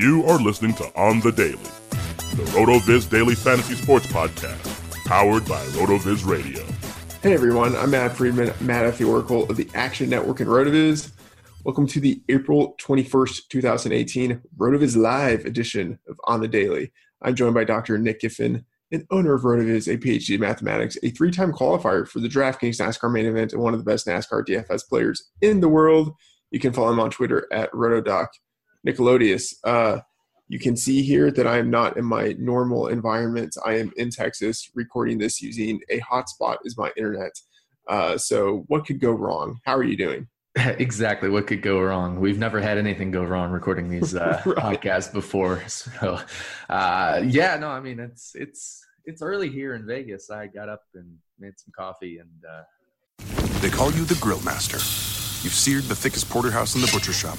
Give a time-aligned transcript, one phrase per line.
[0.00, 5.62] You are listening to On the Daily, the RotoViz Daily Fantasy Sports Podcast, powered by
[5.76, 6.64] RotoViz Radio.
[7.22, 11.12] Hey everyone, I'm Matt Freedman, Matt at the Oracle of the Action Network and RotoViz.
[11.64, 16.92] Welcome to the April 21st, 2018 RotoViz Live edition of On the Daily.
[17.20, 17.98] I'm joined by Dr.
[17.98, 22.28] Nick Giffen, an owner of RotoViz, a PhD in mathematics, a three-time qualifier for the
[22.28, 26.14] DraftKings NASCAR main event, and one of the best NASCAR DFS players in the world.
[26.50, 28.28] You can follow him on Twitter at RotoDoc.
[28.86, 29.54] Nickelodeus.
[29.64, 30.00] Uh,
[30.48, 33.56] you can see here that I am not in my normal environment.
[33.64, 37.32] I am in Texas recording this using a hotspot as my internet.
[37.88, 39.60] Uh, so what could go wrong?
[39.64, 40.26] How are you doing?
[40.56, 44.56] exactly what could go wrong we've never had anything go wrong recording these uh, right.
[44.56, 46.18] podcasts before so
[46.68, 50.82] uh, yeah no i mean it's it's it's early here in vegas i got up
[50.96, 51.06] and
[51.38, 52.62] made some coffee and uh...
[53.60, 54.78] they call you the grill master
[55.44, 57.38] you've seared the thickest porterhouse in the butcher shop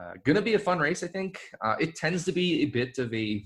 [0.00, 1.40] uh, gonna be a fun race, I think.
[1.60, 3.44] Uh, it tends to be a bit of a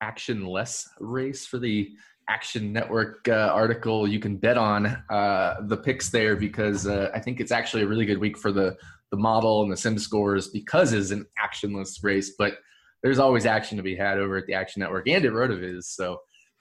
[0.00, 1.90] action-less race for the
[2.28, 4.06] Action Network uh, article.
[4.06, 7.86] You can bet on uh, the picks there because uh, I think it's actually a
[7.86, 8.76] really good week for the
[9.10, 12.34] the model and the sim scores because it's an actionless race.
[12.38, 12.54] But
[13.02, 15.84] there's always action to be had over at the Action Network and at Rotoviz.
[15.84, 16.18] So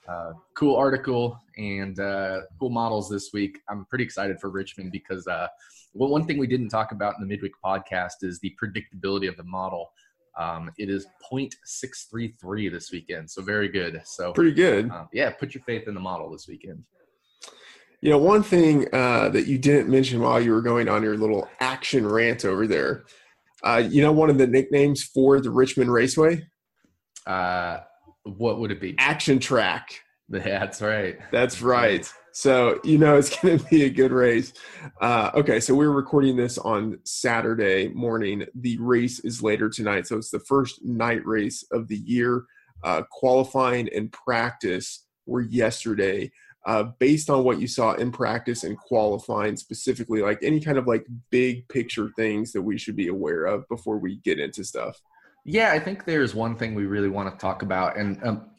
[0.10, 3.60] uh, cool article and uh, cool models this week.
[3.70, 5.48] I'm pretty excited for Richmond because uh,
[5.94, 9.38] well, one thing we didn't talk about in the midweek podcast is the predictability of
[9.38, 9.92] the model.
[10.38, 14.02] Um, it is 0.633 this weekend, so very good.
[14.06, 14.90] So pretty good.
[14.90, 16.84] Uh, yeah, put your faith in the model this weekend.
[18.02, 21.18] You know, one thing uh, that you didn't mention while you were going on your
[21.18, 23.04] little action rant over there.
[23.62, 26.48] Uh, you know, one of the nicknames for the Richmond Raceway.
[27.28, 27.80] Uh,
[28.24, 28.96] what would it be?
[28.98, 30.02] Action Track.
[30.30, 31.18] That's right.
[31.32, 32.12] That's right.
[32.32, 34.54] So you know it's going to be a good race.
[35.02, 38.46] Uh, okay, so we're recording this on Saturday morning.
[38.56, 42.46] The race is later tonight, so it's the first night race of the year.
[42.84, 46.32] Uh, qualifying and practice were yesterday.
[46.66, 50.86] Uh, based on what you saw in practice and qualifying specifically, like any kind of
[50.86, 55.02] like big picture things that we should be aware of before we get into stuff.
[55.46, 58.50] Yeah, I think there's one thing we really want to talk about, and um,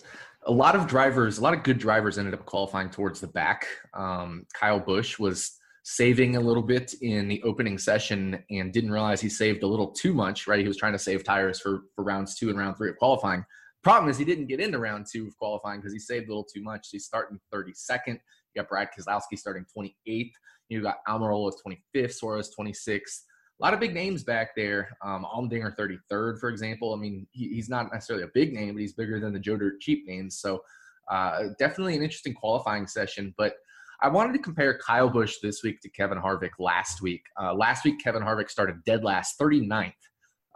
[0.44, 3.66] a lot of drivers, a lot of good drivers ended up qualifying towards the back.
[3.94, 5.52] Um, Kyle Busch was
[5.82, 9.88] saving a little bit in the opening session and didn't realize he saved a little
[9.88, 10.60] too much, right?
[10.60, 13.44] He was trying to save tires for, for rounds two and round three of qualifying.
[13.82, 16.44] Problem is he didn't get into round two of qualifying because he saved a little
[16.44, 16.86] too much.
[16.86, 18.18] So he's starting 32nd.
[18.54, 20.32] You got Brad Keselowski starting 28th.
[20.68, 23.20] You got Almirola 25th, Suarez 26th
[23.60, 24.88] a lot of big names back there.
[25.02, 26.94] Um, Allmendinger 33rd, for example.
[26.94, 29.56] I mean, he, he's not necessarily a big name, but he's bigger than the Joe
[29.56, 30.38] Dirt cheap names.
[30.38, 30.62] So
[31.10, 33.34] uh, definitely an interesting qualifying session.
[33.36, 33.54] But
[34.00, 37.22] I wanted to compare Kyle Busch this week to Kevin Harvick last week.
[37.40, 39.92] Uh, last week, Kevin Harvick started dead last, 39th,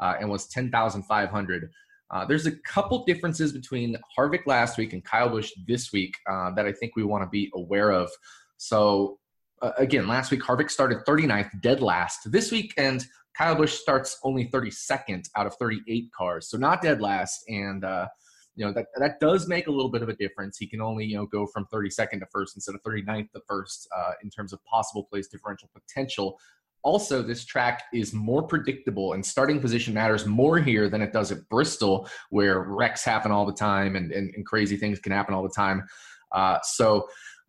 [0.01, 1.71] uh, and was 10,500.
[2.11, 6.53] Uh, there's a couple differences between Harvick last week and Kyle Busch this week uh,
[6.53, 8.11] that I think we want to be aware of.
[8.57, 9.19] So
[9.63, 12.31] uh, again, last week Harvick started 39th, dead last.
[12.31, 13.05] This week, and
[13.37, 17.45] Kyle Busch starts only 32nd out of 38 cars, so not dead last.
[17.49, 18.09] And uh,
[18.57, 20.59] you know that that does make a little bit of a difference.
[20.59, 23.89] He can only you know go from 32nd to first instead of 39th to first
[23.97, 26.39] uh, in terms of possible place differential potential
[26.85, 31.33] also, this track is more predictable and starting position matters more here than it does
[31.33, 35.35] at Bristol, where wrecks happen all the time and, and, and crazy things can happen
[35.35, 35.83] all the time.
[36.31, 37.09] Uh, so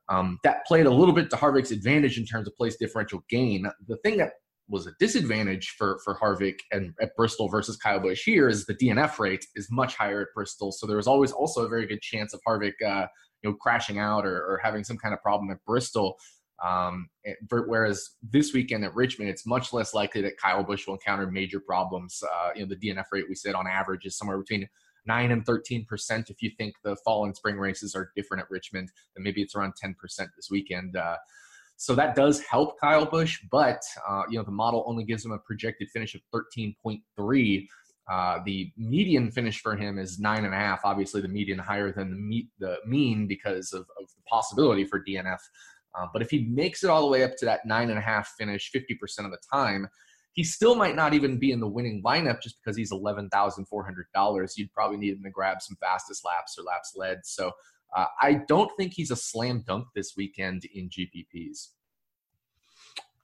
[0.10, 3.68] um, that played a little bit to Harvick's advantage in terms of place differential gain.
[3.88, 4.34] The thing that
[4.68, 8.75] was a disadvantage for for Harvick and at Bristol versus Kyle Busch here is the
[8.75, 12.02] DNF rate is much higher at Bristol, so there was always also a very good
[12.02, 13.07] chance of Harvick, uh,
[13.44, 16.18] you know, crashing out or, or having some kind of problem at Bristol.
[16.66, 17.10] Um,
[17.50, 21.60] whereas this weekend at Richmond, it's much less likely that Kyle Busch will encounter major
[21.60, 22.24] problems.
[22.24, 24.68] Uh, you know, the DNF rate we said on average is somewhere between
[25.06, 26.30] nine and thirteen percent.
[26.30, 29.56] If you think the fall and spring races are different at Richmond, then maybe it's
[29.56, 30.96] around ten percent this weekend.
[30.96, 31.18] Uh,
[31.78, 35.31] so that does help Kyle Busch, but uh, you know the model only gives him
[35.31, 37.68] a projected finish of thirteen point three.
[38.12, 40.81] Uh, the median finish for him is nine and a half.
[40.84, 45.04] Obviously, the median higher than the, me- the mean because of, of the possibility for
[45.04, 45.40] DNF.
[45.98, 48.02] Uh, but if he makes it all the way up to that nine and a
[48.02, 49.88] half finish 50% of the time,
[50.35, 54.57] he still might not even be in the winning lineup just because he's $11,400.
[54.57, 57.19] You'd probably need him to grab some fastest laps or laps led.
[57.23, 57.51] So
[57.95, 61.69] uh, I don't think he's a slam dunk this weekend in GPPs.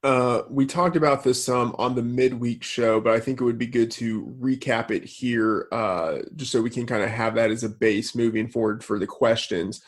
[0.03, 3.67] Uh, we talked about this on the midweek show, but I think it would be
[3.67, 7.63] good to recap it here uh, just so we can kind of have that as
[7.63, 9.83] a base moving forward for the questions.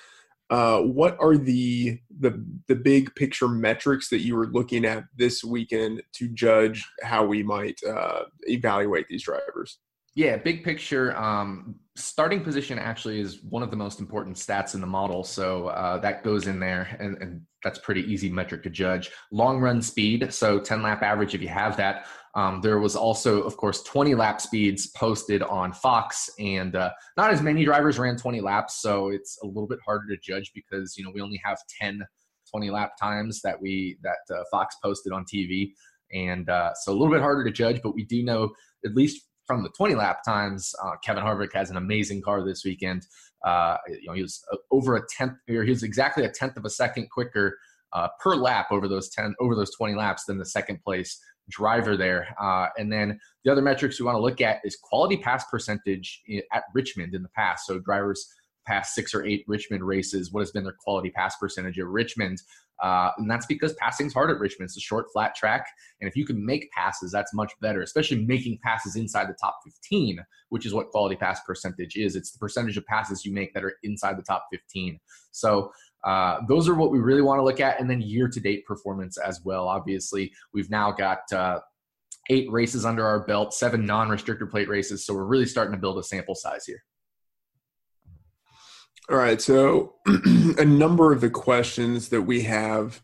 [0.53, 5.43] Uh, what are the the the big picture metrics that you were looking at this
[5.43, 9.79] weekend to judge how we might uh, evaluate these drivers?
[10.13, 11.17] Yeah, big picture.
[11.17, 15.69] Um, starting position actually is one of the most important stats in the model, so
[15.69, 19.09] uh, that goes in there, and, and, that's pretty easy metric to judge.
[19.31, 22.07] Long run speed, so 10 lap average if you have that.
[22.35, 27.31] Um, there was also, of course, 20 lap speeds posted on Fox, and uh, not
[27.31, 30.97] as many drivers ran 20 laps, so it's a little bit harder to judge because
[30.97, 32.01] you know we only have 10
[32.51, 35.71] 20 lap times that we that uh, Fox posted on TV,
[36.11, 37.81] and uh, so a little bit harder to judge.
[37.83, 38.51] But we do know
[38.83, 42.63] at least from the 20 lap times, uh, Kevin Harvick has an amazing car this
[42.63, 43.05] weekend.
[43.45, 46.57] Uh, you know, he was uh, over a tenth, or he was exactly a tenth
[46.57, 47.57] of a second quicker
[48.19, 51.19] per lap over those 10, over those 20 laps than the second place
[51.49, 52.35] driver there.
[52.41, 56.21] Uh, and then the other metrics we want to look at is quality pass percentage
[56.51, 57.65] at Richmond in the past.
[57.65, 58.27] So drivers
[58.65, 62.41] past six or eight Richmond races, what has been their quality pass percentage at Richmond?
[62.81, 64.67] Uh, and that's because passing's hard at Richmond.
[64.67, 65.67] It's a short, flat track.
[66.01, 69.59] And if you can make passes, that's much better, especially making passes inside the top
[69.63, 70.19] 15,
[70.49, 72.15] which is what quality pass percentage is.
[72.15, 74.99] It's the percentage of passes you make that are inside the top 15.
[75.31, 75.71] So
[76.03, 77.79] uh, those are what we really want to look at.
[77.79, 79.67] And then year to date performance as well.
[79.67, 81.59] Obviously, we've now got uh,
[82.29, 85.05] eight races under our belt, seven non restrictor plate races.
[85.05, 86.83] So we're really starting to build a sample size here.
[89.09, 89.41] All right.
[89.41, 89.95] So
[90.57, 93.01] a number of the questions that we have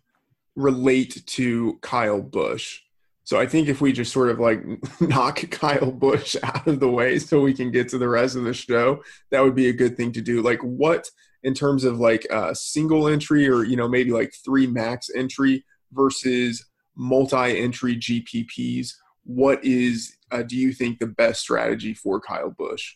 [0.56, 2.80] relate to Kyle Busch.
[3.24, 4.63] So I think if we just sort of like
[5.02, 8.44] knock Kyle Busch out of the way so we can get to the rest of
[8.44, 10.42] the show, that would be a good thing to do.
[10.42, 11.10] Like what
[11.44, 15.64] in terms of like a single entry or you know maybe like three max entry
[15.92, 16.66] versus
[16.96, 18.92] multi-entry GPPs,
[19.24, 22.96] what is uh, do you think the best strategy for Kyle Busch?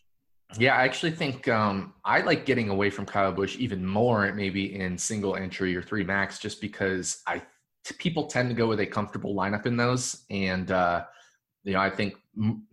[0.60, 4.76] Yeah, I actually think um, I like getting away from Kyle Busch even more, maybe
[4.76, 7.42] in single entry or three max, just because I
[7.98, 11.06] people tend to go with a comfortable lineup in those, and uh,
[11.64, 12.16] you know I think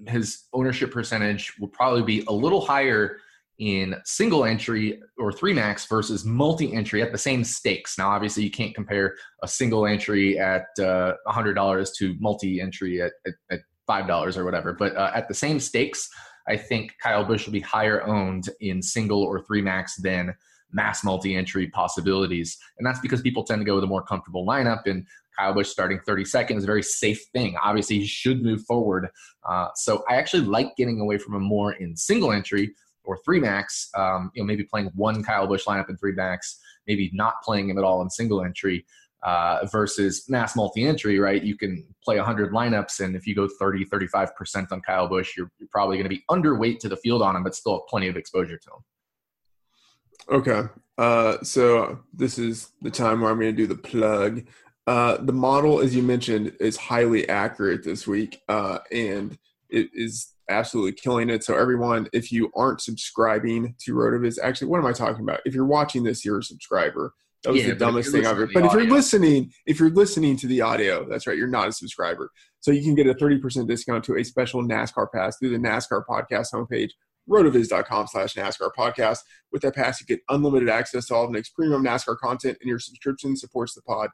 [0.06, 3.18] his ownership percentage will probably be a little higher
[3.60, 7.98] in single entry or three max versus multi entry at the same stakes.
[7.98, 13.12] Now, obviously, you can't compare a single entry at uh, $100 to multi entry at,
[13.26, 16.08] at, at, $5 or whatever, but uh, at the same stakes,
[16.46, 20.32] I think Kyle Busch will be higher owned in single or three max than
[20.70, 22.56] mass multi entry possibilities.
[22.78, 24.82] And that's because people tend to go with a more comfortable lineup.
[24.86, 25.04] And
[25.36, 27.56] Kyle Busch starting 32nd is a very safe thing.
[27.60, 29.08] Obviously, he should move forward.
[29.48, 32.72] Uh, so I actually like getting away from him more in single entry
[33.04, 33.90] or three max.
[33.96, 37.70] Um, you know, maybe playing one Kyle Busch lineup in three max, maybe not playing
[37.70, 38.84] him at all in single entry
[39.22, 41.42] uh, versus mass multi-entry, right?
[41.42, 45.50] You can play 100 lineups, and if you go 30, 35% on Kyle Busch, you're,
[45.58, 48.08] you're probably going to be underweight to the field on him, but still have plenty
[48.08, 50.38] of exposure to him.
[50.38, 50.68] Okay.
[50.96, 54.46] Uh, so this is the time where I'm going to do the plug.
[54.86, 59.38] Uh, the model, as you mentioned, is highly accurate this week, uh, and
[59.72, 61.44] is absolutely killing it.
[61.44, 65.40] So everyone, if you aren't subscribing to Rotoviz, actually, what am I talking about?
[65.44, 67.14] If you're watching this, you're a subscriber.
[67.44, 68.46] That was yeah, the dumbest thing ever.
[68.52, 71.72] But if you're listening, if you're listening to the audio, that's right, you're not a
[71.72, 72.30] subscriber.
[72.60, 76.04] So you can get a 30% discount to a special NASCAR pass through the NASCAR
[76.06, 76.90] podcast homepage,
[77.30, 79.20] rotoviz.com slash NASCAR podcast.
[79.52, 82.68] With that pass, you get unlimited access to all of Nick's premium NASCAR content, and
[82.68, 84.10] your subscription supports the pod.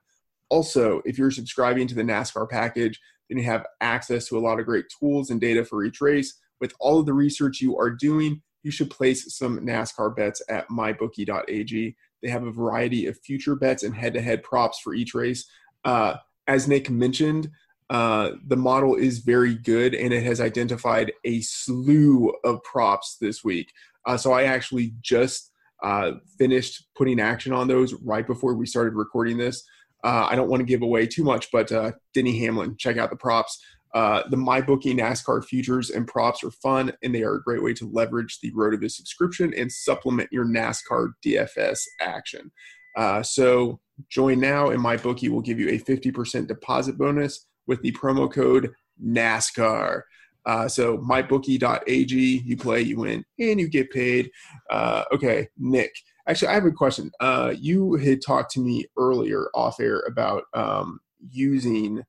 [0.49, 4.59] Also, if you're subscribing to the NASCAR package, Then you have access to a lot
[4.59, 6.39] of great tools and data for each race.
[6.61, 10.69] With all of the research you are doing, you should place some NASCAR bets at
[10.69, 11.97] mybookie.ag.
[12.23, 15.49] They have a variety of future bets and head to head props for each race.
[15.85, 16.17] Uh,
[16.49, 17.51] as Nick mentioned,
[17.91, 23.45] uh, the model is very good and it has identified a slew of props this
[23.45, 23.73] week.
[24.07, 25.53] Uh, so I actually just
[25.83, 29.63] uh, finished putting action on those right before we started recording this.
[30.07, 33.11] Uh, I don't want to give away too much, but uh, Denny Hamlin, check out
[33.11, 33.61] the props.
[33.93, 37.75] Uh, the MyBookie NASCAR futures and props are fun, and they are a great way
[37.75, 42.53] to leverage the RotoViz subscription and supplement your NASCAR DFS action.
[42.97, 47.91] Uh, so join now, and MyBookie will give you a 50% deposit bonus with the
[47.91, 48.73] promo code
[49.05, 50.03] NASCAR.
[50.45, 54.31] Uh, so mybookie.ag, you play, you win, and you get paid.
[54.71, 55.93] Uh, okay, Nick.
[56.29, 57.13] Actually, I have a question.
[57.21, 62.03] Uh, you had talked to me earlier off air about um, using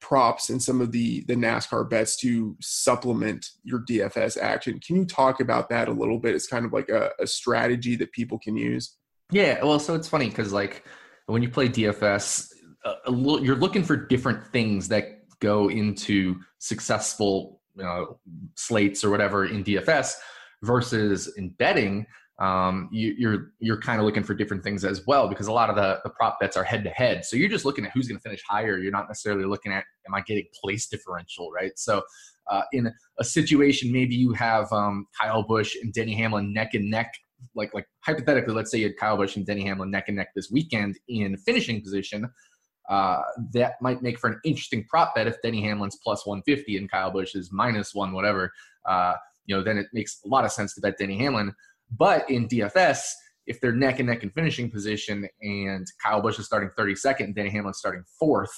[0.00, 4.78] props and some of the the NASCAR bets to supplement your DFS action.
[4.86, 6.34] Can you talk about that a little bit?
[6.34, 8.96] It's kind of like a, a strategy that people can use.
[9.30, 10.84] Yeah, well, so it's funny because like
[11.26, 12.52] when you play DFS,
[13.08, 17.60] you're looking for different things that go into successful
[18.56, 20.14] slates or whatever in DFS
[20.62, 22.06] versus in betting,
[22.40, 25.52] um, you, are you're, you're kind of looking for different things as well because a
[25.52, 27.24] lot of the, the prop bets are head to head.
[27.24, 28.78] So you're just looking at who's going to finish higher.
[28.78, 31.72] You're not necessarily looking at am I getting place differential, right?
[31.76, 32.02] So
[32.50, 36.90] uh, in a situation, maybe you have um, Kyle Busch and Denny Hamlin neck and
[36.90, 37.12] neck.
[37.54, 40.28] Like like hypothetically, let's say you had Kyle Busch and Denny Hamlin neck and neck
[40.34, 42.28] this weekend in finishing position.
[42.88, 43.20] Uh,
[43.52, 47.10] that might make for an interesting prop bet if Denny Hamlin's plus 150 and Kyle
[47.10, 48.52] Busch is minus one, whatever.
[48.86, 49.14] Uh,
[49.46, 51.54] you know, then it makes a lot of sense to bet Denny Hamlin.
[51.96, 53.00] But in DFS,
[53.46, 57.34] if they're neck and neck in finishing position and Kyle Busch is starting 32nd and
[57.34, 58.52] Denny Hamlin's starting fourth,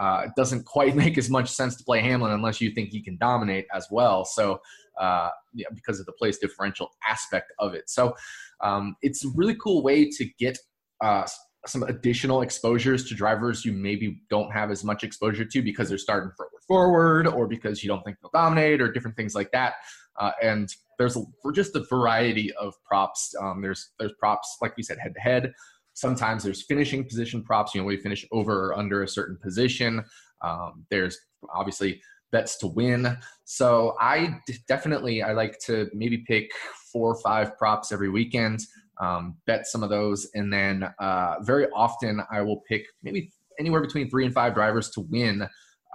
[0.00, 3.02] uh, it doesn't quite make as much sense to play Hamlin unless you think he
[3.02, 4.24] can dominate as well.
[4.24, 4.60] So,
[5.00, 7.88] uh, yeah, because of the place differential aspect of it.
[7.88, 8.14] So,
[8.62, 10.58] um, it's a really cool way to get
[11.02, 11.26] uh,
[11.66, 15.98] some additional exposures to drivers you maybe don't have as much exposure to because they're
[15.98, 16.30] starting
[16.66, 19.74] forward or because you don't think they'll dominate or different things like that.
[20.18, 23.34] Uh, and there's for just a variety of props.
[23.40, 25.52] Um, there's there's props like we said head to head.
[25.94, 27.74] Sometimes there's finishing position props.
[27.74, 30.04] You know, we finish over or under a certain position.
[30.42, 31.18] Um, there's
[31.54, 33.16] obviously bets to win.
[33.44, 36.50] So I definitely I like to maybe pick
[36.92, 38.60] four or five props every weekend
[39.00, 43.80] um, bet some of those, and then uh, very often I will pick maybe anywhere
[43.80, 45.46] between three and five drivers to win.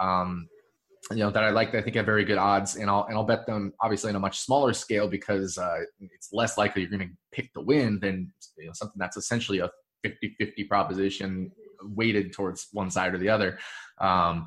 [0.01, 0.47] Um,
[1.11, 1.73] you know that I like.
[1.73, 4.19] I think have very good odds, and I'll and I'll bet them obviously on a
[4.19, 8.31] much smaller scale because uh, it's less likely you're going to pick the win than
[8.57, 9.69] you know, something that's essentially a
[10.05, 13.57] 50-50 proposition weighted towards one side or the other.
[13.99, 14.45] Um,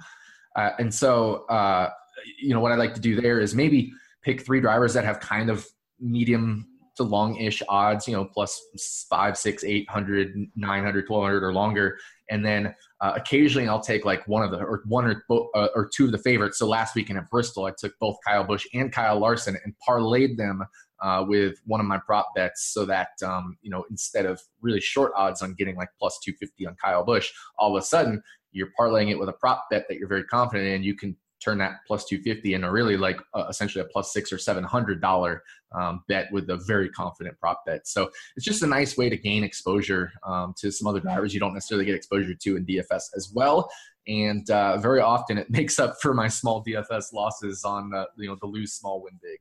[0.56, 1.90] uh, and so uh,
[2.38, 5.20] you know what I like to do there is maybe pick three drivers that have
[5.20, 5.66] kind of
[5.98, 6.66] medium
[7.00, 11.52] to long-ish odds, you know, plus five, six, eight hundred, nine hundred, twelve hundred, or
[11.52, 11.98] longer.
[12.28, 15.88] And then uh, occasionally I'll take like one of the or one or uh, or
[15.92, 16.58] two of the favorites.
[16.58, 20.36] So last weekend at Bristol, I took both Kyle Busch and Kyle Larson and parlayed
[20.36, 20.62] them
[21.02, 24.80] uh, with one of my prop bets, so that um, you know instead of really
[24.80, 28.22] short odds on getting like plus two fifty on Kyle Busch, all of a sudden
[28.52, 30.82] you're parlaying it with a prop bet that you're very confident in.
[30.82, 34.38] You can turn that plus 250 into really like uh, essentially a plus six or
[34.38, 35.42] seven hundred dollar
[35.72, 37.86] um, bet with a very confident prop bet.
[37.86, 41.40] So it's just a nice way to gain exposure um, to some other drivers you
[41.40, 43.70] don't necessarily get exposure to in DFS as well.
[44.06, 48.28] And uh, very often it makes up for my small DFS losses on uh, you
[48.28, 49.38] know the lose small win big.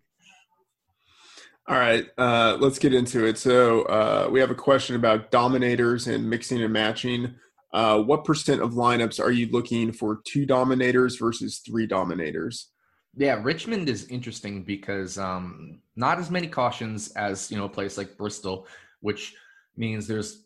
[1.67, 3.37] All right, uh, let's get into it.
[3.37, 7.35] So uh, we have a question about dominators and mixing and matching.
[7.71, 12.71] Uh, what percent of lineups are you looking for two dominators versus three dominators?
[13.15, 17.97] Yeah, Richmond is interesting because um, not as many cautions as you know a place
[17.97, 18.67] like Bristol,
[19.01, 19.35] which
[19.77, 20.45] means there's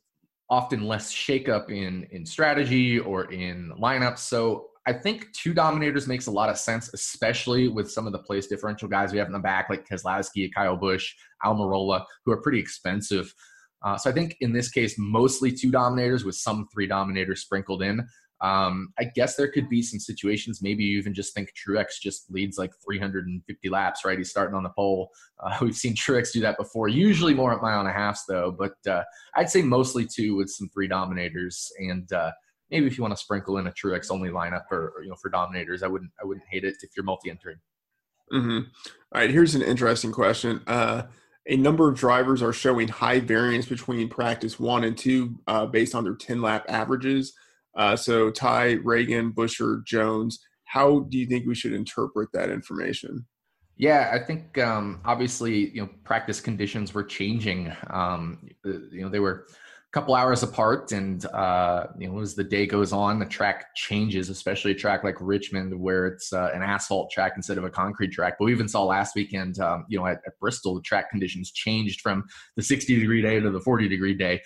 [0.50, 4.20] often less shakeup in in strategy or in lineups.
[4.20, 8.20] So I think two dominators makes a lot of sense, especially with some of the
[8.20, 11.13] place differential guys we have in the back, like Keselowski, Kyle Busch,
[11.46, 13.34] Almirola, who are pretty expensive.
[13.84, 17.84] Uh, so I think in this case, mostly two dominators with some three dominators sprinkled
[17.84, 18.06] in.
[18.42, 20.62] Um, I guess there could be some situations.
[20.62, 24.18] Maybe you even just think Truex just leads like 350 laps, right?
[24.18, 25.10] He's starting on the pole.
[25.42, 26.90] Uh, we've seen Truex do that before.
[26.90, 28.52] Usually more at mile and a half, though.
[28.52, 29.04] But uh,
[29.36, 32.32] I'd say mostly two with some three dominators, and uh,
[32.70, 35.16] maybe if you want to sprinkle in a Truex only lineup or, or, you know
[35.22, 37.58] for dominators, I wouldn't I wouldn't hate it if you're multi-entering.
[38.34, 38.58] Mm-hmm.
[39.13, 40.62] All right, here's an interesting question.
[41.48, 45.94] A number of drivers are showing high variance between practice one and two uh, based
[45.94, 47.34] on their 10 lap averages.
[47.76, 50.40] Uh, so Ty, Ragan, Buescher, Jones.
[50.66, 53.26] How do you think we should interpret that information?
[53.76, 57.74] Yeah, I think um, obviously you know practice conditions were changing.
[57.90, 59.48] Um, you know they were
[59.94, 64.30] couple hours apart, and uh, you know as the day goes on, the track changes,
[64.30, 68.12] especially a track like Richmond where it's uh, an asphalt track instead of a concrete
[68.12, 68.36] track.
[68.40, 71.52] But we even saw last weekend, um, you know, at, at Bristol, the track conditions
[71.52, 72.24] changed from
[72.56, 74.42] the 60 degree day to the 40 degree day.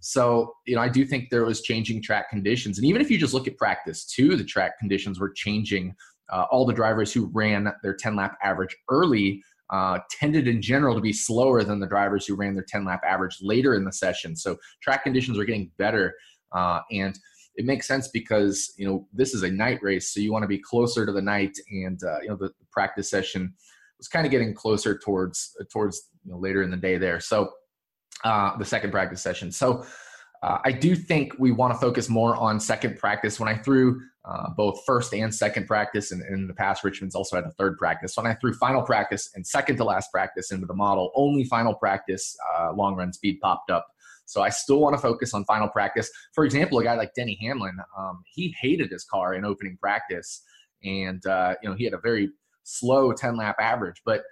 [0.00, 2.78] So, you know, I do think there was changing track conditions.
[2.78, 5.94] And even if you just look at practice two, the track conditions were changing
[6.32, 10.94] uh, all the drivers who ran their 10 lap average early uh, tended in general
[10.94, 13.92] to be slower than the drivers who ran their 10 lap average later in the
[13.92, 14.36] session.
[14.36, 16.14] So track conditions are getting better.
[16.52, 17.18] Uh, and
[17.56, 20.12] it makes sense because, you know, this is a night race.
[20.12, 21.56] So you want to be closer to the night.
[21.70, 23.54] And, uh, you know, the, the, practice session
[23.96, 27.20] was kind of getting closer towards, towards, you know, later in the day there.
[27.20, 27.50] So
[28.22, 29.50] uh, the second practice session.
[29.50, 29.84] So
[30.42, 33.40] uh, I do think we want to focus more on second practice.
[33.40, 37.36] When I threw uh, both first and second practice, and in the past, Richmond's also
[37.36, 38.16] had a third practice.
[38.16, 41.74] When I threw final practice and second to last practice into the model, only final
[41.74, 43.86] practice uh, long run speed popped up.
[44.26, 46.10] So I still want to focus on final practice.
[46.34, 50.42] For example, a guy like Denny Hamlin, um, he hated his car in opening practice,
[50.84, 52.30] and uh, you know he had a very
[52.64, 54.22] slow 10 lap average, but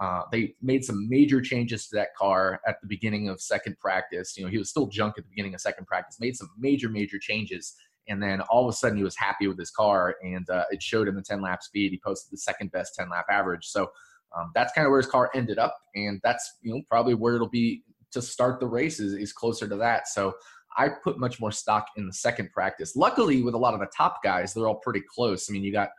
[0.00, 4.36] uh, they made some major changes to that car at the beginning of second practice.
[4.36, 6.88] You know, he was still junk at the beginning of second practice, made some major,
[6.88, 7.74] major changes.
[8.08, 10.82] And then all of a sudden he was happy with his car and uh, it
[10.82, 11.92] showed in the 10 lap speed.
[11.92, 13.66] He posted the second best 10 lap average.
[13.66, 13.90] So
[14.36, 15.76] um, that's kind of where his car ended up.
[15.94, 19.68] And that's, you know, probably where it'll be to start the race is, is closer
[19.68, 20.08] to that.
[20.08, 20.34] So
[20.78, 22.96] I put much more stock in the second practice.
[22.96, 25.50] Luckily, with a lot of the top guys, they're all pretty close.
[25.50, 25.90] I mean, you got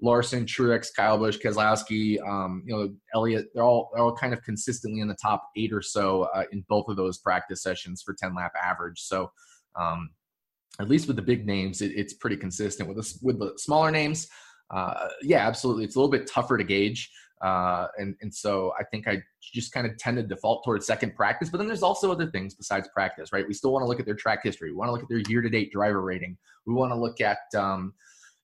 [0.00, 4.42] Larson, Truex, Kyle Busch, Keselowski, um, you know, Elliott, they're all they're all kind of
[4.42, 8.14] consistently in the top eight or so uh, in both of those practice sessions for
[8.14, 9.00] 10 lap average.
[9.00, 9.30] So,
[9.78, 10.10] um,
[10.80, 12.88] at least with the big names, it, it's pretty consistent.
[12.88, 14.28] With the, with the smaller names,
[14.70, 17.10] uh, yeah, absolutely, it's a little bit tougher to gauge.
[17.42, 21.14] Uh, and and so I think I just kind of tend to default towards second
[21.14, 21.48] practice.
[21.48, 23.46] But then there's also other things besides practice, right?
[23.46, 24.70] We still want to look at their track history.
[24.70, 26.36] We want to look at their year-to-date driver rating.
[26.66, 27.94] We want to look at um,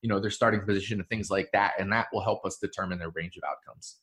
[0.05, 2.99] you know their starting position and things like that and that will help us determine
[2.99, 4.01] their range of outcomes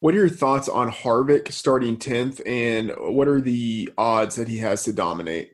[0.00, 4.58] what are your thoughts on harvick starting 10th and what are the odds that he
[4.58, 5.52] has to dominate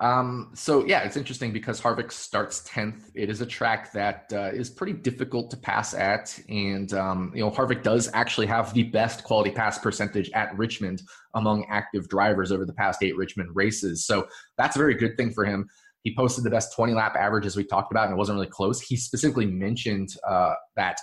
[0.00, 3.10] um, so yeah, it's interesting because Harvick starts 10th.
[3.14, 6.38] It is a track that uh, is pretty difficult to pass at.
[6.48, 11.02] And, um, you know, Harvick does actually have the best quality pass percentage at Richmond
[11.34, 14.06] among active drivers over the past eight Richmond races.
[14.06, 15.68] So that's a very good thing for him.
[16.02, 18.48] He posted the best 20 lap average as we talked about, and it wasn't really
[18.48, 18.80] close.
[18.80, 20.96] He specifically mentioned uh, that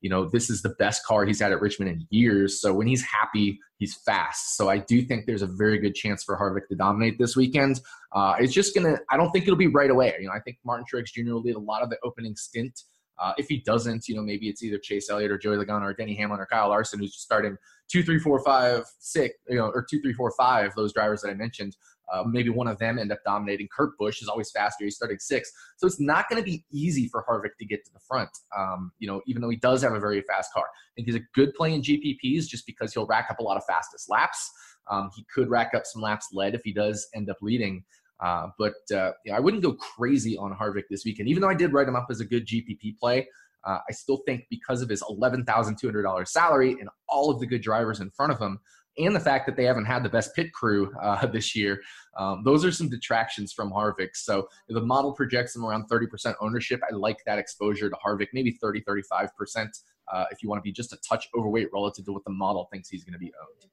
[0.00, 2.60] you know this is the best car he's had at Richmond in years.
[2.60, 4.56] So when he's happy, he's fast.
[4.56, 7.80] So I do think there's a very good chance for Harvick to dominate this weekend.
[8.12, 8.98] Uh, it's just gonna.
[9.10, 10.14] I don't think it'll be right away.
[10.20, 11.34] You know, I think Martin Truex Jr.
[11.34, 12.78] will lead a lot of the opening stint.
[13.18, 15.94] Uh, if he doesn't, you know, maybe it's either Chase Elliott or Joey Logano or
[15.94, 17.56] Denny Hamlin or Kyle Larson who's just starting
[17.90, 20.72] two, three, four, five, six, you know, or two, three, four, five.
[20.74, 21.76] Those drivers that I mentioned.
[22.12, 23.68] Uh, maybe one of them end up dominating.
[23.74, 24.84] Kurt Busch is always faster.
[24.84, 25.50] He's starting six.
[25.78, 28.92] So it's not going to be easy for Harvick to get to the front, um,
[28.98, 30.64] you know, even though he does have a very fast car.
[30.64, 33.56] I think he's a good play in GPPs just because he'll rack up a lot
[33.56, 34.50] of fastest laps.
[34.90, 37.84] Um, he could rack up some laps led if he does end up leading.
[38.22, 41.72] Uh, but uh, I wouldn't go crazy on Harvick this weekend, even though I did
[41.72, 43.28] write him up as a good GPP play.
[43.64, 48.00] Uh, I still think because of his $11,200 salary and all of the good drivers
[48.00, 48.58] in front of him,
[48.98, 51.80] and the fact that they haven't had the best pit crew uh, this year.
[52.16, 54.10] Um, those are some detractions from Harvick.
[54.14, 56.80] So the model projects him around 30% ownership.
[56.90, 59.68] I like that exposure to Harvick, maybe 30, 35%
[60.12, 62.68] uh, if you want to be just a touch overweight relative to what the model
[62.70, 63.70] thinks he's going to be owned.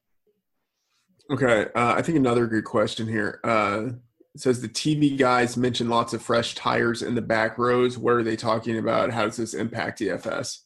[1.32, 1.70] Okay.
[1.76, 3.40] Uh, I think another good question here.
[4.40, 7.98] It says the TV guys mentioned lots of fresh tires in the back rows.
[7.98, 9.12] What are they talking about?
[9.12, 10.60] How does this impact DFS?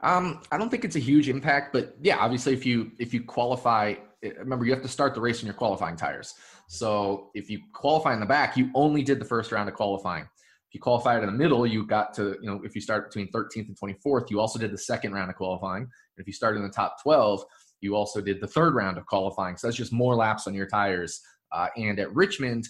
[0.00, 3.22] Um, I don't think it's a huge impact, but yeah, obviously, if you if you
[3.22, 3.96] qualify,
[4.38, 6.32] remember you have to start the race in your qualifying tires.
[6.66, 10.22] So if you qualify in the back, you only did the first round of qualifying.
[10.22, 13.30] If you qualified in the middle, you got to you know if you start between
[13.32, 15.82] 13th and 24th, you also did the second round of qualifying.
[15.82, 17.44] And if you started in the top 12,
[17.82, 19.58] you also did the third round of qualifying.
[19.58, 21.20] So that's just more laps on your tires.
[21.52, 22.68] Uh, and at Richmond,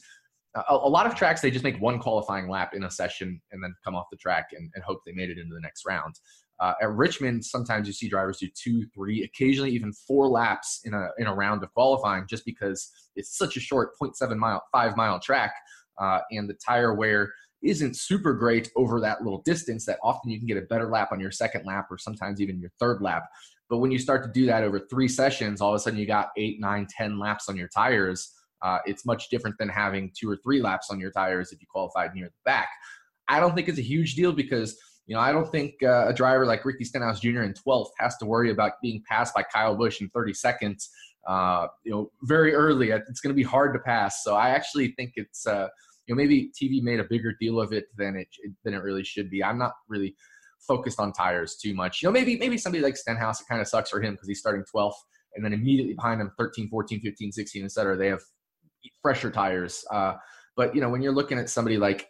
[0.55, 3.63] a, a, lot of tracks they just make one qualifying lap in a session and
[3.63, 6.19] then come off the track and, and hope they made it into the next round.
[6.61, 10.93] Uh, at Richmond, sometimes you see drivers do two, three, occasionally even four laps in
[10.93, 14.95] a in a round of qualifying, just because it's such a short 0.7 mile, five
[14.97, 15.55] mile track,
[15.99, 17.33] uh, and the tire wear
[17.63, 19.87] isn't super great over that little distance.
[19.87, 22.61] That often you can get a better lap on your second lap, or sometimes even
[22.61, 23.23] your third lap.
[23.71, 26.07] But when you start to do that over three sessions, all of a sudden you
[26.07, 28.35] got eight, nine, ten laps on your tires.
[28.62, 31.66] Uh, it's much different than having two or three laps on your tires if you
[31.70, 32.68] qualified near the back.
[33.29, 34.77] I don't think it's a huge deal because
[35.11, 37.42] you know, I don't think uh, a driver like Ricky Stenhouse Jr.
[37.42, 40.88] in 12th has to worry about being passed by Kyle Busch in 30 seconds.
[41.27, 44.23] Uh, you know, very early, it's going to be hard to pass.
[44.23, 45.66] So I actually think it's, uh,
[46.07, 48.29] you know, maybe TV made a bigger deal of it than it
[48.64, 49.42] than it really should be.
[49.42, 50.14] I'm not really
[50.61, 52.03] focused on tires too much.
[52.03, 54.38] You know, maybe maybe somebody like Stenhouse, it kind of sucks for him because he's
[54.38, 54.94] starting 12th,
[55.35, 57.96] and then immediately behind him, 13, 14, 15, 16, etc.
[57.96, 58.23] They have
[59.03, 59.85] fresher tires.
[59.90, 60.14] Uh,
[60.57, 62.09] but you know, when you're looking at somebody like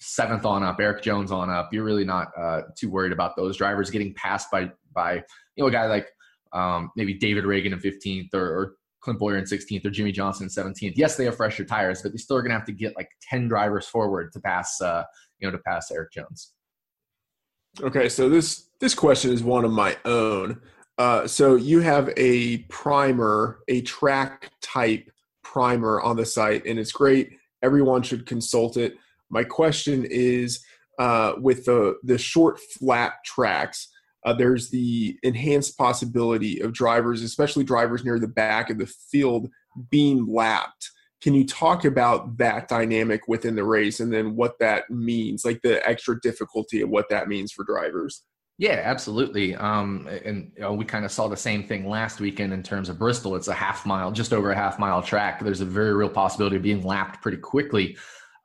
[0.00, 3.56] seventh on up, Erik Jones on up, you're really not uh, too worried about those
[3.56, 5.14] drivers getting passed by by
[5.56, 6.08] you know a guy like
[6.52, 10.44] um, maybe David Ragan in 15th or, or Clint Bowyer in 16th or Jimmie Johnson
[10.44, 10.94] in 17th.
[10.96, 13.08] Yes, they have fresher tires, but they still are going to have to get like
[13.22, 15.04] 10 drivers forward to pass uh,
[15.38, 16.52] you know to pass Erik Jones.
[17.80, 20.60] Okay, so this this question is one of my own.
[20.98, 25.10] Uh, so you have a primer, a track type
[25.52, 27.38] primer on the site, and it's great.
[27.62, 28.94] Everyone should consult it.
[29.30, 30.64] My question is
[30.98, 33.88] uh, with the the short flat tracks.
[34.24, 39.48] Uh, there's the enhanced possibility of drivers, especially drivers near the back of the field,
[39.90, 40.90] being lapped.
[41.20, 45.60] Can you talk about that dynamic within the race and then what that means, like
[45.62, 48.22] the extra difficulty of what that means for drivers?
[48.62, 49.56] Yeah, absolutely.
[49.56, 52.88] Um, and you know, we kind of saw the same thing last weekend in terms
[52.88, 53.34] of Bristol.
[53.34, 55.40] It's a half mile, just over a half mile track.
[55.40, 57.96] There's a very real possibility of being lapped pretty quickly.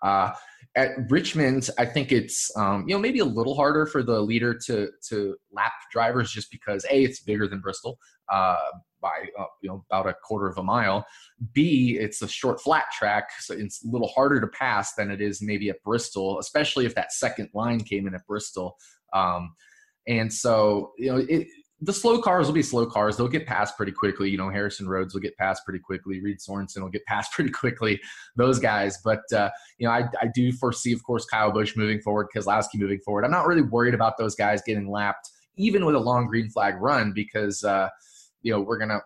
[0.02, 0.32] Uh,
[0.76, 4.58] at Richmond, I think it's um, you know maybe a little harder for the leader
[4.66, 8.00] to to lap drivers just because a it's bigger than Bristol
[8.34, 8.58] uh,
[9.00, 11.06] by uh, you know about a quarter of a mile.
[11.54, 15.22] B it's a short flat track, so it's a little harder to pass than it
[15.22, 18.78] is maybe at Bristol, especially if that second line came in at Bristol.
[19.14, 19.52] Um,
[20.08, 21.48] and so you know it,
[21.82, 23.18] the slow cars will be slow cars.
[23.18, 24.30] They'll get past pretty quickly.
[24.30, 26.20] You know, Harrison Rhodes will get past pretty quickly.
[26.22, 28.00] Reed Sorenson will get past pretty quickly.
[28.36, 32.02] Those guys, but uh, you know, I, I do foresee, of course, Kyle Busch moving
[32.02, 33.26] forward, Keselowski moving forward.
[33.26, 36.76] I'm not really worried about those guys getting lapped, even with a long green flag
[36.80, 37.90] run, because uh,
[38.42, 39.02] you know we're gonna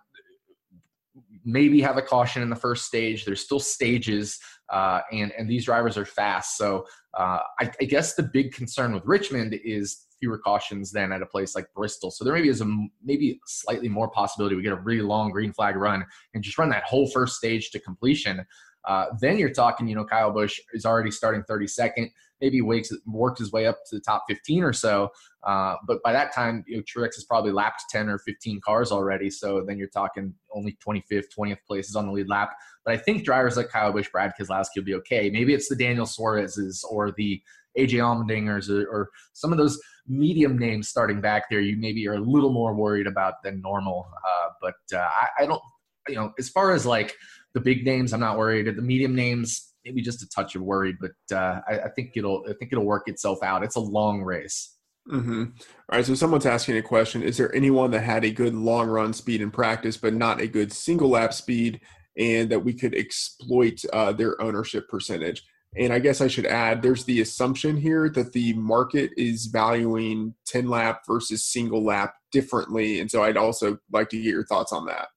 [1.44, 3.26] maybe have a caution in the first stage.
[3.26, 6.58] There's still stages, uh, and and these drivers are fast.
[6.58, 6.86] So
[7.18, 11.25] uh, I, I guess the big concern with Richmond is fewer cautions than at a
[11.25, 12.12] place like Bristol.
[12.12, 15.51] So there maybe is a maybe slightly more possibility we get a really long green
[15.51, 18.45] flag run and just run that whole first stage to completion.
[18.86, 22.10] Uh, then you're talking, you know, Kyle Busch is already starting 32nd.
[22.39, 25.10] Maybe wakes worked his way up to the top 15 or so.
[25.43, 28.91] Uh, but by that time, you know, Truex has probably lapped 10 or 15 cars
[28.91, 29.29] already.
[29.29, 32.53] So then you're talking only 25th, 20th places on the lead lap.
[32.84, 35.29] But I think drivers like Kyle Busch, Brad Keselowski will be okay.
[35.29, 37.39] Maybe it's the Daniel Suarez's or the
[37.77, 41.60] AJ Allmendingers or, or some of those medium names starting back there.
[41.60, 44.08] You maybe are a little more worried about than normal.
[44.26, 45.62] Uh, but uh, I, I don't,
[46.08, 47.16] you know, as far as like
[47.54, 48.76] the big names, I'm not worried.
[48.76, 52.44] The medium names, maybe just a touch of worried, but uh, I, I, think it'll
[52.48, 53.64] I think it'll work itself out.
[53.64, 54.78] It's a long race.
[55.10, 55.44] Mm-hmm.
[55.90, 58.88] All right, so someone's asking a question: Is there anyone that had a good long
[58.88, 61.82] run speed in practice, but not a good single lap speed,
[62.18, 65.44] and that we could exploit uh, their ownership percentage?
[65.77, 70.36] And I guess I should add there's the assumption here that the market is valuing
[70.47, 72.99] 10 lap versus single lap differently.
[72.99, 75.07] And so I'd also like to get your thoughts on that.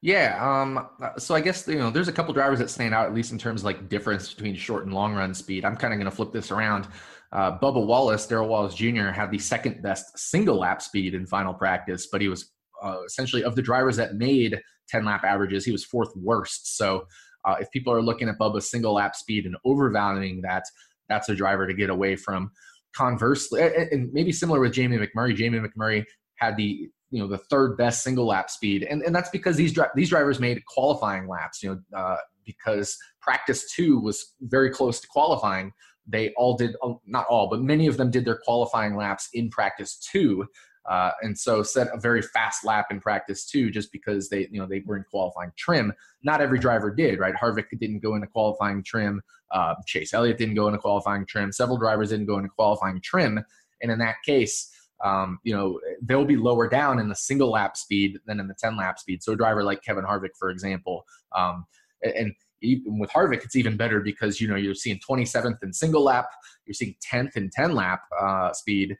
[0.00, 0.38] Yeah.
[0.40, 0.88] Um,
[1.18, 3.38] so I guess, you know, there's a couple drivers that stand out, at least in
[3.38, 5.64] terms of like difference between short and long run speed.
[5.64, 6.88] I'm kind of going to flip this around.
[7.32, 11.52] Uh, Bubba Wallace, Darrell Wallace Jr., had the second best single lap speed in final
[11.52, 15.72] practice, but he was uh, essentially of the drivers that made 10 lap averages, he
[15.72, 16.76] was fourth worst.
[16.76, 17.06] So
[17.48, 20.64] uh, if people are looking at Bubba's single lap speed and overvaluing that,
[21.08, 22.50] that's a driver to get away from.
[22.94, 26.04] Conversely, and maybe similar with Jamie McMurray, Jamie McMurray
[26.36, 29.78] had the you know the third best single lap speed, and and that's because these
[29.94, 31.62] these drivers made qualifying laps.
[31.62, 35.72] You know, uh, because practice two was very close to qualifying.
[36.06, 36.74] They all did,
[37.06, 40.46] not all, but many of them did their qualifying laps in practice two.
[40.88, 44.60] Uh, and so set a very fast lap in practice two, just because they, you
[44.60, 45.92] know, they were in qualifying trim.
[46.22, 47.34] Not every driver did, right?
[47.34, 49.20] Harvick didn't go into qualifying trim.
[49.50, 51.52] Uh, Chase Elliott didn't go into qualifying trim.
[51.52, 53.38] Several drivers didn't go into qualifying trim.
[53.82, 54.70] And in that case,
[55.04, 58.54] um, you know, they'll be lower down in the single lap speed than in the
[58.58, 59.22] 10 lap speed.
[59.22, 61.04] So a driver like Kevin Harvick, for example,
[61.36, 61.66] um,
[62.02, 66.02] and even with Harvick, it's even better because, you know, you're seeing 27th in single
[66.02, 66.26] lap,
[66.66, 68.96] you're seeing 10th in 10 lap uh, speed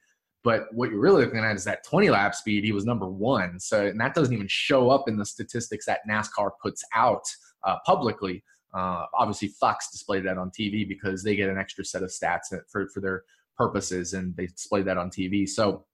[0.49, 2.65] but what you're really looking at is that 20 lap speed.
[2.65, 3.61] He was number one.
[3.61, 7.25] So, and that doesn't even show up in the statistics that NASCAR puts out
[7.65, 8.43] uh, publicly.
[8.73, 12.47] Uh, obviously, Fox displayed that on TV because they get an extra set of stats
[12.73, 13.25] for, for their
[13.59, 15.47] purposes and they display that on TV.
[15.47, 15.85] So,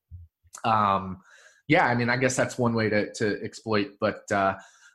[0.64, 1.18] um,
[1.66, 3.94] yeah, I mean, I guess that's one way to, to exploit.
[3.98, 4.54] But uh,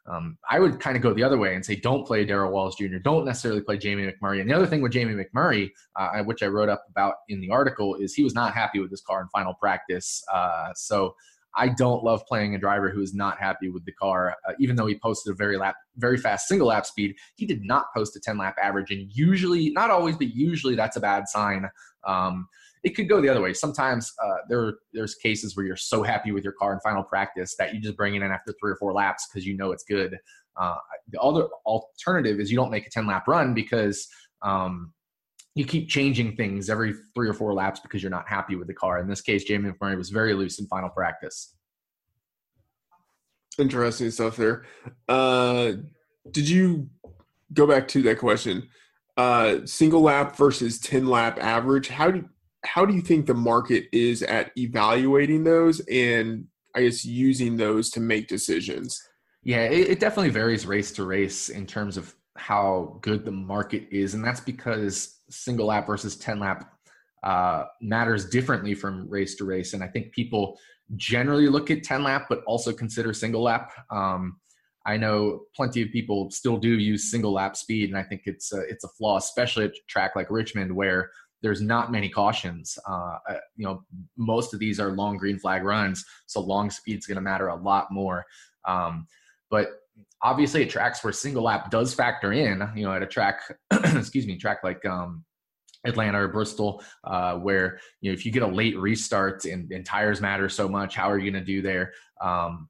[0.10, 2.76] Um, I would kind of go the other way and say don't play Darrell Wallace
[2.76, 2.98] Jr.
[2.98, 4.42] Don't necessarily play Jamie McMurray.
[4.42, 7.52] And the other thing with Jamie McMurray, uh, which I wrote up about in the
[7.52, 10.24] article, is he was not happy with his car in final practice.
[10.34, 11.16] Uh, so
[11.56, 14.76] I don't love playing a driver who is not happy with the car, uh, even
[14.76, 17.16] though he posted a very lap, very fast single lap speed.
[17.36, 20.96] He did not post a 10 lap average, and usually, not always, but usually, that's
[20.96, 21.70] a bad sign.
[22.06, 22.48] Um,
[22.84, 23.54] it could go the other way.
[23.54, 27.56] Sometimes uh, there there's cases where you're so happy with your car in final practice
[27.58, 29.84] that you just bring it in after three or four laps because you know it's
[29.84, 30.18] good.
[30.60, 30.76] Uh,
[31.12, 34.08] the other alternative is you don't make a 10 lap run because
[34.42, 34.94] um,
[35.56, 38.74] you keep changing things every three or four laps because you're not happy with the
[38.74, 39.00] car.
[39.00, 41.56] In this case, Jamie McMurray was very loose in final practice.
[43.58, 44.66] Interesting stuff there.
[45.08, 45.74] Uh,
[46.32, 46.90] did you
[47.54, 48.70] go back to that question?
[49.18, 51.90] Uh, single lap versus 10 lap average.
[51.90, 52.24] How do
[52.66, 56.46] how do you think the market is at evaluating those and
[56.76, 59.02] I guess using those to make decisions?
[59.44, 63.88] Yeah, it, it definitely varies race to race in terms of how good the market
[63.92, 66.72] is, and that's because single lap versus 10 lap
[67.24, 69.74] uh, matters differently from race to race.
[69.74, 70.58] And I think people
[70.96, 73.72] generally look at 10 lap, but also consider single lap.
[73.92, 74.40] Um,
[74.86, 78.54] I know plenty of people still do use single lap speed, and I think it's
[78.54, 82.78] a, it's a flaw, especially at track like Richmond, where there's not many cautions.
[82.88, 83.84] Uh, uh you know,
[84.18, 87.56] most of these are long green flag runs, so long speed's going to matter a
[87.56, 88.26] lot more.
[88.68, 89.08] Um,
[89.50, 89.70] but
[90.22, 94.28] obviously, at tracks where single lap does factor in, you know, at a track, excuse
[94.28, 95.24] me, track like um,
[95.86, 99.86] Atlanta or Bristol, uh, where you know if you get a late restart and, and
[99.86, 101.94] tires matter so much, how are you going to do there?
[102.22, 102.70] Um,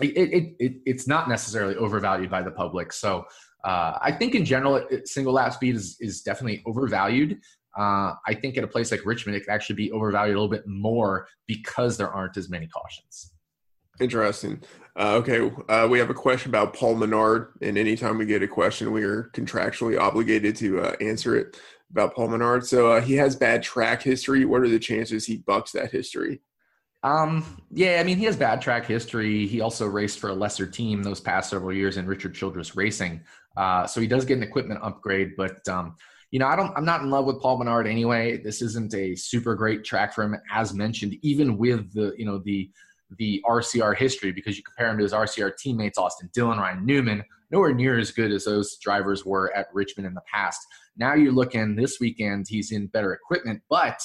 [0.00, 2.92] it, it, it, it's not necessarily overvalued by the public.
[2.92, 3.24] So
[3.66, 7.40] uh, I think in general, it, single lap speed is, is definitely overvalued.
[7.76, 10.48] Uh, I think at a place like Richmond, it could actually be overvalued a little
[10.48, 13.32] bit more because there aren't as many cautions.
[13.98, 14.62] Interesting.
[14.96, 18.48] Uh, okay, uh, we have a question about Paul Menard, and anytime we get a
[18.48, 21.58] question, we are contractually obligated to uh, answer it
[21.90, 22.64] about Paul Menard.
[22.64, 24.44] So uh, he has bad track history.
[24.44, 26.40] What are the chances he bucks that history?
[27.02, 29.46] Um, yeah, I mean, he has bad track history.
[29.46, 33.20] He also raced for a lesser team those past several years in Richard Childress Racing.
[33.56, 35.96] Uh, so he does get an equipment upgrade, but um,
[36.30, 36.76] you know, I don't.
[36.76, 38.36] I'm not in love with Paul Menard anyway.
[38.36, 41.16] This isn't a super great track for him, as mentioned.
[41.22, 42.70] Even with the you know the
[43.18, 47.24] the RCR history, because you compare him to his RCR teammates, Austin Dillon, Ryan Newman,
[47.50, 50.60] nowhere near as good as those drivers were at Richmond in the past.
[50.96, 54.00] Now you're looking this weekend, he's in better equipment, but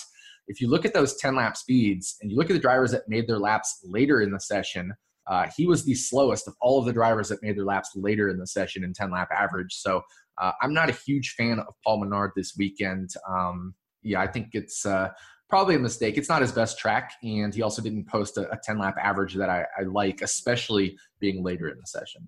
[0.47, 3.07] if you look at those 10 lap speeds and you look at the drivers that
[3.07, 4.93] made their laps later in the session,
[5.27, 8.29] uh, he was the slowest of all of the drivers that made their laps later
[8.29, 9.73] in the session in 10 lap average.
[9.75, 10.01] So
[10.39, 13.11] uh, I'm not a huge fan of Paul Menard this weekend.
[13.29, 15.09] Um, yeah, I think it's uh,
[15.49, 16.17] probably a mistake.
[16.17, 19.35] It's not his best track, and he also didn't post a, a 10 lap average
[19.35, 22.27] that I, I like, especially being later in the session.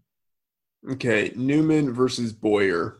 [0.92, 3.00] Okay, Newman versus Bowyer.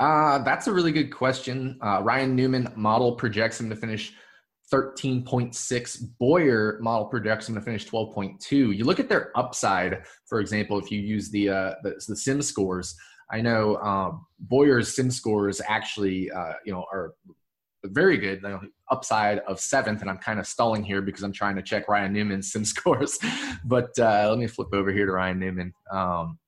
[0.00, 1.78] Uh, that's a really good question.
[1.82, 4.14] Uh, Ryan Newman model projects him to finish
[4.74, 6.02] 13.6.
[6.18, 8.76] Bowyer model projects him to finish 12.2.
[8.76, 12.42] You look at their upside, for example, if you use the uh, the, the sim
[12.42, 12.96] scores.
[13.30, 17.14] I know uh, Bowyer's sim scores actually, uh, you know, are
[17.84, 18.42] very good.
[18.42, 18.60] Know,
[18.90, 22.12] upside of seventh, and I'm kind of stalling here because I'm trying to check Ryan
[22.12, 23.16] Newman's sim scores.
[23.64, 25.72] but uh, let me flip over here to Ryan Newman.
[25.92, 26.38] Um,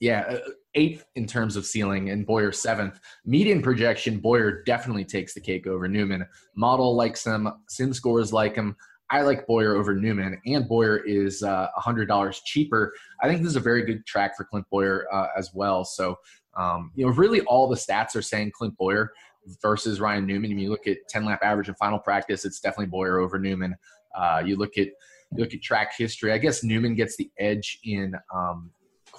[0.00, 0.38] yeah, uh,
[0.74, 3.00] eighth in terms of ceiling and Bowyer seventh.
[3.24, 6.26] Median projection, Bowyer definitely takes the cake over Newman.
[6.54, 8.76] Model likes him, sim scores like him.
[9.10, 12.94] I like Bowyer over Newman, and Bowyer is uh, $100 cheaper.
[13.20, 15.84] I think this is a very good track for Clint Bowyer uh, as well.
[15.84, 16.16] So,
[16.56, 19.12] um, you know, really all the stats are saying Clint Bowyer
[19.60, 20.52] versus Ryan Newman.
[20.52, 23.76] If you look at 10 lap average in final practice, it's definitely Bowyer over Newman.
[24.16, 24.88] Uh, you look at
[25.34, 26.32] you look at track history.
[26.32, 28.70] I guess Newman gets the edge in um,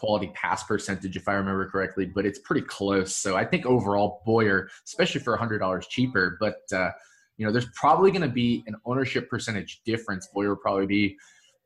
[0.03, 3.15] quality pass percentage, if I remember correctly, but it's pretty close.
[3.15, 6.91] So I think overall, Bowyer, especially for $100 cheaper, but uh,
[7.37, 10.27] you know, there's probably going to be an ownership percentage difference.
[10.33, 11.17] Bowyer will probably be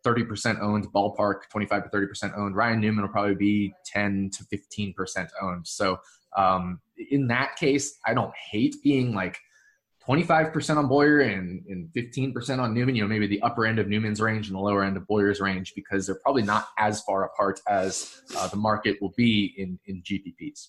[0.06, 2.56] 30% owned, ballpark 25 to 30% owned.
[2.56, 5.68] Ryan Newman will probably be 10 to 15% owned.
[5.68, 5.98] So
[6.36, 9.40] um, in that case, I don't hate being like
[10.08, 13.88] 25% on Bowyer and, and 15% on Newman, you know, maybe the upper end of
[13.88, 17.26] Newman's range and the lower end of Bowyer's range because they're probably not as far
[17.26, 20.68] apart as uh, the market will be in, in GPPs.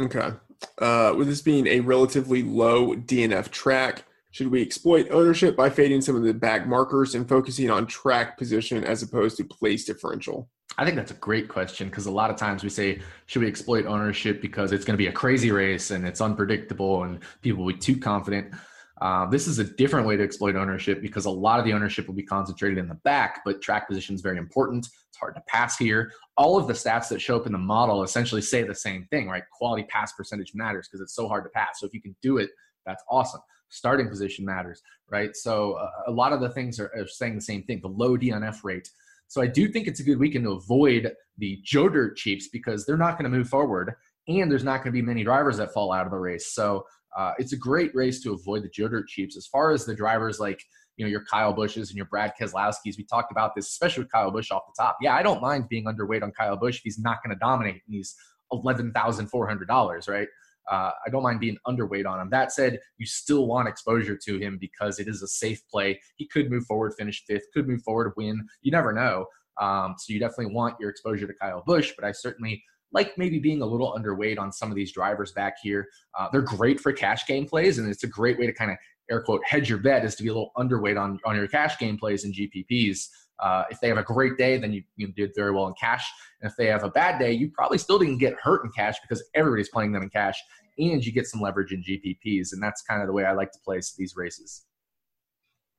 [0.00, 0.32] Okay.
[0.78, 4.04] Uh, with this being a relatively low DNF track,
[4.36, 8.36] should we exploit ownership by fading some of the back markers and focusing on track
[8.36, 10.50] position as opposed to place differential?
[10.76, 13.48] I think that's a great question because a lot of times we say, should we
[13.48, 17.64] exploit ownership because it's going to be a crazy race and it's unpredictable and people
[17.64, 18.54] will be too confident.
[19.00, 22.06] Uh, this is a different way to exploit ownership because a lot of the ownership
[22.06, 24.84] will be concentrated in the back, but track position is very important.
[25.08, 26.12] It's hard to pass here.
[26.36, 29.30] All of the stats that show up in the model essentially say the same thing,
[29.30, 29.44] right?
[29.50, 31.80] Quality pass percentage matters because it's so hard to pass.
[31.80, 32.50] So if you can do it,
[32.84, 33.40] that's awesome.
[33.76, 35.36] Starting position matters, right?
[35.36, 37.80] So uh, a lot of the things are, are saying the same thing.
[37.82, 38.88] The low DNF rate.
[39.28, 42.86] So I do think it's a good weekend to avoid the Joe Dirt cheaps because
[42.86, 43.94] they're not going to move forward,
[44.28, 46.54] and there's not going to be many drivers that fall out of the race.
[46.54, 46.86] So
[47.16, 49.36] uh, it's a great race to avoid the Joe Dirt cheaps.
[49.36, 50.62] As far as the drivers like
[50.96, 54.12] you know your Kyle Busches and your Brad Keselowski's, we talked about this, especially with
[54.12, 54.96] Kyle Busch off the top.
[55.02, 57.82] Yeah, I don't mind being underweight on Kyle Busch if he's not going to dominate
[57.86, 58.14] and he's
[58.52, 60.28] eleven thousand four hundred dollars, right?
[60.70, 62.30] Uh, I don't mind being underweight on him.
[62.30, 66.00] That said, you still want exposure to him because it is a safe play.
[66.16, 68.46] He could move forward, finish fifth, could move forward, win.
[68.62, 69.26] You never know.
[69.60, 73.38] Um, so you definitely want your exposure to Kyle Busch, but I certainly like maybe
[73.38, 75.86] being a little underweight on some of these drivers back here.
[76.18, 78.76] Uh, they're great for cash game plays, and it's a great way to kind of
[79.10, 81.78] air quote hedge your bet is to be a little underweight on, on your cash
[81.78, 83.06] game plays and GPPs.
[83.38, 86.04] Uh, if they have a great day, then you, you did very well in cash.
[86.40, 88.96] And if they have a bad day, you probably still didn't get hurt in cash
[89.00, 90.40] because everybody's playing them in cash
[90.78, 92.52] and you get some leverage in GPPs.
[92.52, 94.64] And that's kind of the way I like to place these races.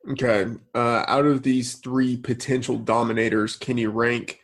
[0.09, 0.47] Okay.
[0.73, 4.39] Uh, out of these three potential dominators, can you rank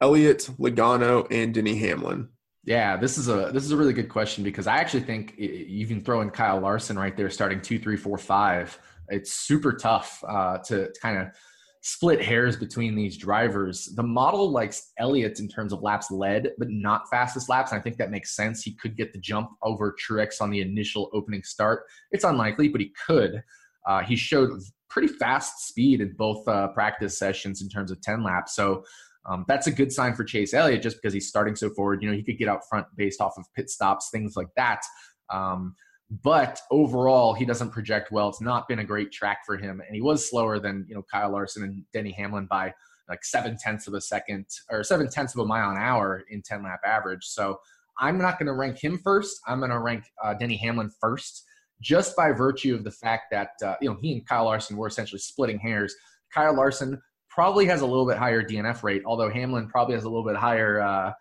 [0.00, 2.28] Elliott, Logano, and Denny Hamlin?
[2.64, 5.86] Yeah, this is a this is a really good question because I actually think you
[5.86, 8.76] can throw in Kyle Larson right there, starting two, three, four, five.
[9.08, 11.28] It's super tough uh, to kind of
[11.86, 13.86] split hairs between these drivers.
[13.94, 17.70] The model likes Elliott in terms of laps led, but not fastest laps.
[17.70, 18.64] And I think that makes sense.
[18.64, 21.84] He could get the jump over Truex on the initial opening start.
[22.10, 23.40] It's unlikely, but he could.
[23.86, 24.50] Uh, he showed
[24.90, 28.56] pretty fast speed in both uh, practice sessions in terms of 10 laps.
[28.56, 28.82] So
[29.24, 32.02] um, that's a good sign for Chase Elliott just because he's starting so forward.
[32.02, 34.80] You know, he could get out front based off of pit stops, things like that.
[35.32, 35.76] Um,
[36.10, 38.28] but overall, he doesn't project well.
[38.28, 41.04] It's not been a great track for him, and he was slower than you know
[41.10, 42.72] Kyle Larson and Denny Hamlin by
[43.08, 46.42] like seven tenths of a second or seven tenths of a mile an hour in
[46.42, 47.24] ten lap average.
[47.24, 47.58] So
[47.98, 49.40] I'm not going to rank him first.
[49.46, 51.44] I'm going to rank uh, Denny Hamlin first,
[51.80, 54.86] just by virtue of the fact that uh, you know he and Kyle Larson were
[54.86, 55.94] essentially splitting hairs.
[56.32, 60.08] Kyle Larson probably has a little bit higher DNF rate, although Hamlin probably has a
[60.08, 61.12] little bit higher uh,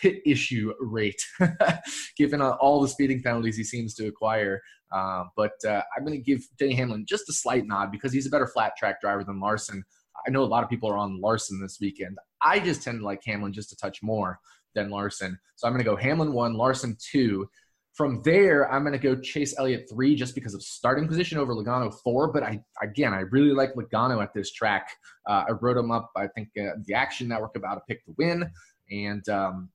[0.00, 1.20] pit issue rate,
[2.16, 4.60] given all the speeding penalties he seems to acquire.
[4.92, 8.26] Uh, but uh, I'm going to give Denny Hamlin just a slight nod because he's
[8.26, 9.84] a better flat track driver than Larson.
[10.26, 12.18] I know a lot of people are on Larson this weekend.
[12.42, 14.38] I just tend to like Hamlin just a touch more
[14.74, 15.38] than Larson.
[15.56, 17.48] So I'm going to go Hamlin one, Larson two.
[17.94, 21.54] From there, I'm going to go Chase Elliott three just because of starting position over
[21.54, 22.30] Logano four.
[22.30, 24.90] But I again, I really like Logano at this track.
[25.26, 26.10] Uh, I wrote him up.
[26.14, 28.50] I think uh, the Action Network about a pick to win,
[28.90, 29.68] and um,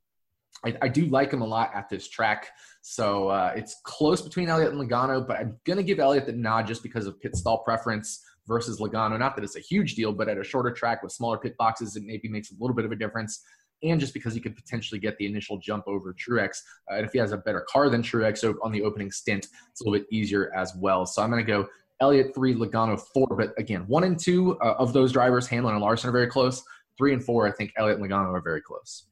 [0.66, 2.50] I, I, do like him a lot at this track.
[2.82, 6.34] So uh, it's close between Elliott and Logano, but I'm going to give Elliott the
[6.34, 9.18] nod just because of pit stall preference versus Logano.
[9.18, 11.96] Not that it's a huge deal, but at a shorter track with smaller pit boxes,
[11.96, 13.44] it maybe makes a little bit of a difference
[13.84, 16.60] and just because he could potentially get the initial jump over Truex.
[16.90, 19.82] Uh, and if he has a better car than Truex on the opening stint, it's
[19.82, 21.06] a little bit easier as well.
[21.06, 21.68] So I'm going to go
[22.00, 23.28] Elliott three, Logano four.
[23.30, 26.64] But again, one and two uh, of those drivers, Hamlin and Larson, are very close.
[27.02, 29.08] Three and four, I think Elliott and Logano are very close.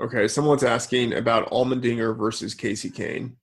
[0.00, 3.36] Okay, someone's asking about Allmendinger versus Casey Kahne.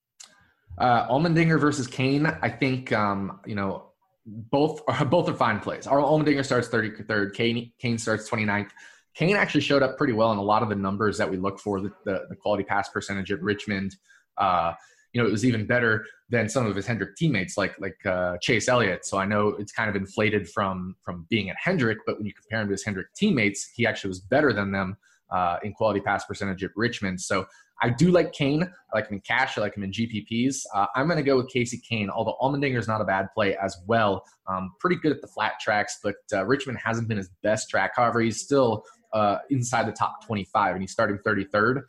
[0.77, 3.85] Uh, Allmendinger versus Kahne, I think um, you know
[4.25, 5.87] both are both are fine plays.
[5.87, 8.71] Our Allmendinger starts 33rd, Kane Kahne starts 29th.
[9.17, 11.57] Kahne actually showed up pretty well in a lot of the numbers that we look
[11.57, 13.95] for, the, the, the quality pass percentage at Richmond.
[14.37, 14.73] Uh,
[15.13, 18.37] you know, it was even better than some of his Hendrick teammates, like like uh,
[18.41, 19.05] Chase Elliott.
[19.05, 22.33] So I know it's kind of inflated from from being at Hendrick, but when you
[22.33, 24.97] compare him to his Hendrick teammates, he actually was better than them
[25.31, 27.21] uh, in quality pass percentage at Richmond.
[27.21, 27.45] So
[27.81, 28.63] I do like Kahne.
[28.63, 29.57] I like him in cash.
[29.57, 30.61] I like him in GPPs.
[30.73, 33.57] Uh, I'm going to go with Casey Kahne, although Allmendinger is not a bad play
[33.57, 34.23] as well.
[34.47, 37.91] Um, pretty good at the flat tracks, but uh, Richmond hasn't been his best track.
[37.95, 41.81] However, he's still uh, inside the top 25, and he's starting 33rd.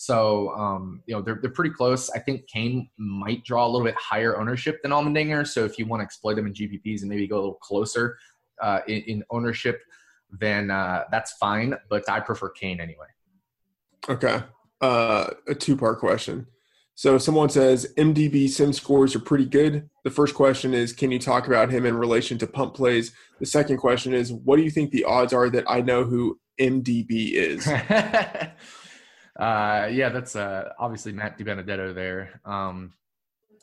[0.00, 2.08] So, um, you know, they're, they're pretty close.
[2.10, 5.44] I think Kahne might draw a little bit higher ownership than Allmendinger.
[5.44, 8.16] So if you want to exploit them in GPPs and maybe go a little closer
[8.62, 9.82] uh, in, in, ownership,
[10.30, 11.74] then uh, that's fine.
[11.90, 13.08] But I prefer Kahne anyway.
[14.08, 14.40] Okay.
[14.80, 16.46] Uh, a two part question.
[16.94, 19.90] So someone says MDB sim scores are pretty good.
[20.04, 23.10] The first question is, can you talk about him in relation to pump plays?
[23.40, 26.38] The second question is, what do you think the odds are that I know who
[26.58, 27.66] MDB is.
[29.38, 32.40] uh, yeah, that's uh, obviously Matt DiBenedetto there.
[32.44, 32.92] Um,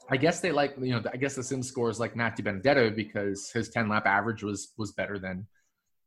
[0.09, 3.49] I guess they like you know I guess the sim scores like Matt DiBenedetto because
[3.51, 5.47] his 10 lap average was was better than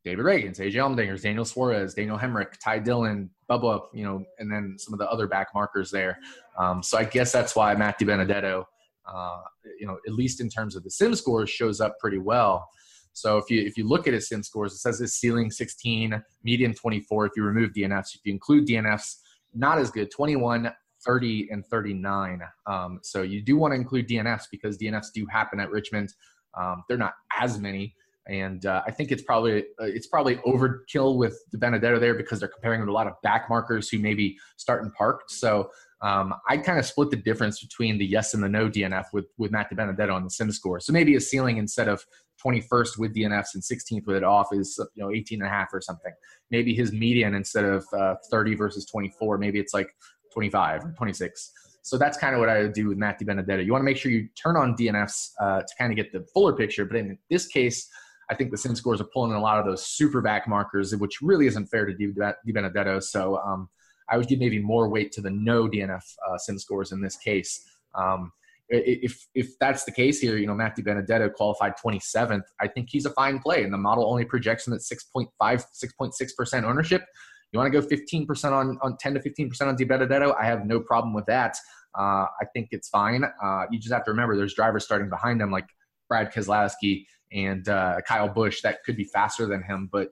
[0.04, 4.76] David Ragan's, AJ Allmendinger's, Daniel Suarez, Daniel Hemric, Ty Dillon, Bubba, you know, and then
[4.78, 6.18] some of the other back markers there.
[6.56, 8.64] Um, so I guess that's why Matt DiBenedetto
[9.12, 9.40] uh,
[9.78, 12.68] you know, at least in terms of the sim scores, shows up pretty well.
[13.12, 16.22] So if you if you look at his sim scores, it says his ceiling 16,
[16.44, 17.26] median 24.
[17.26, 19.16] If you remove DNFs, if you include DNFs,
[19.58, 20.72] not as good, 21,
[21.04, 22.40] 30, and 39.
[22.66, 26.12] Um, so you do want to include DNFs because DNFs do happen at Richmond.
[26.58, 27.94] Um, they're not as many,
[28.26, 32.40] and uh, I think it's probably uh, it's probably overkill with the DiBenedetto there because
[32.40, 35.22] they're comparing to a lot of back markers who maybe start in park.
[35.28, 39.06] So um, I kind of split the difference between the yes and the no DNF
[39.12, 40.80] with with Matt DiBenedetto on the sim score.
[40.80, 42.04] So maybe a ceiling instead of
[42.44, 45.68] 21st with DNFs and 16th with it off is you know 18 and a half
[45.72, 46.12] or something.
[46.50, 49.88] Maybe his median instead of uh, 30 versus 24, maybe it's like
[50.32, 51.52] 25 or 26.
[51.82, 53.64] So that's kind of what I would do with Matt DiBenedetto.
[53.64, 56.26] You want to make sure you turn on DNFs uh, to kind of get the
[56.34, 56.84] fuller picture.
[56.84, 57.88] But in this case,
[58.30, 60.94] I think the sim scores are pulling in a lot of those super back markers,
[60.94, 63.02] which really isn't fair to DiBenedetto.
[63.02, 63.70] So um,
[64.10, 67.16] I would give maybe more weight to the no DNF uh, sim scores in this
[67.16, 67.66] case.
[67.94, 68.32] Um,
[68.70, 72.42] if if that's the case here, you know, Matt DiBenedetto qualified 27th.
[72.60, 76.36] I think he's a fine play, and the model only projects him at 6.5, 6.6
[76.36, 77.04] percent ownership.
[77.52, 80.34] You want to go 15% on, on 10 to 15% on DiBenedetto?
[80.38, 81.56] I have no problem with that.
[81.98, 83.24] Uh, I think it's fine.
[83.24, 85.66] Uh, you just have to remember there's drivers starting behind him like
[86.08, 89.88] Brad Keselowski and uh, Kyle Busch that could be faster than him.
[89.90, 90.08] But,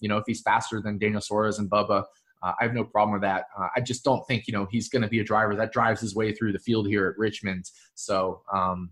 [0.00, 2.04] you know, if he's faster than Daniel Suarez and Bubba,
[2.42, 3.46] uh, I have no problem with that.
[3.58, 6.00] Uh, I just don't think, you know, he's going to be a driver that drives
[6.00, 7.70] his way through the field here at Richmond.
[7.94, 8.90] So, um,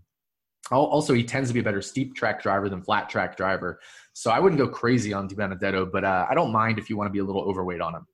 [0.71, 3.79] also, he tends to be a better steep track driver than flat track driver.
[4.13, 7.07] So I wouldn't go crazy on DiBenedetto, but uh, I don't mind if you want
[7.07, 8.07] to be a little overweight on him.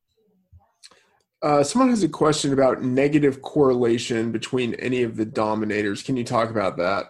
[1.41, 6.01] Uh, someone has a question about negative correlation between any of the dominators.
[6.01, 7.07] Can you talk about that?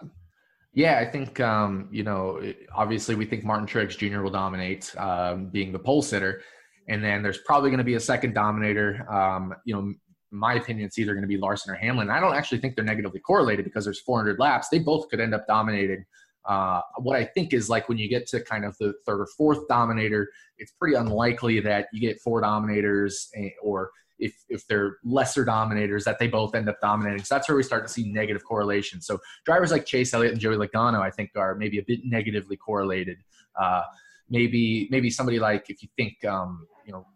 [0.74, 2.42] Yeah, I think um, you know.
[2.74, 4.20] Obviously, we think Martin Truex Jr.
[4.20, 6.42] will dominate, um, being the pole sitter,
[6.88, 9.06] and then there's probably going to be a second dominator.
[9.12, 9.92] Um, you know,
[10.30, 12.10] my opinion, it's either going to be Larson or Hamlin.
[12.10, 14.68] I don't actually think they're negatively correlated because there's 400 laps.
[14.68, 16.04] They both could end up dominating.
[16.44, 19.26] Uh, what I think is like when you get to kind of the third or
[19.36, 24.98] fourth dominator, it's pretty unlikely that you get four dominators eh, or if, if they're
[25.04, 27.24] lesser dominators that they both end up dominating.
[27.24, 29.00] So that's where we start to see negative correlation.
[29.00, 32.56] So drivers like Chase Elliott and Joey Logano, I think, are maybe a bit negatively
[32.56, 33.18] correlated.
[33.60, 33.82] Uh,
[34.30, 37.06] maybe maybe somebody like if you think um, you know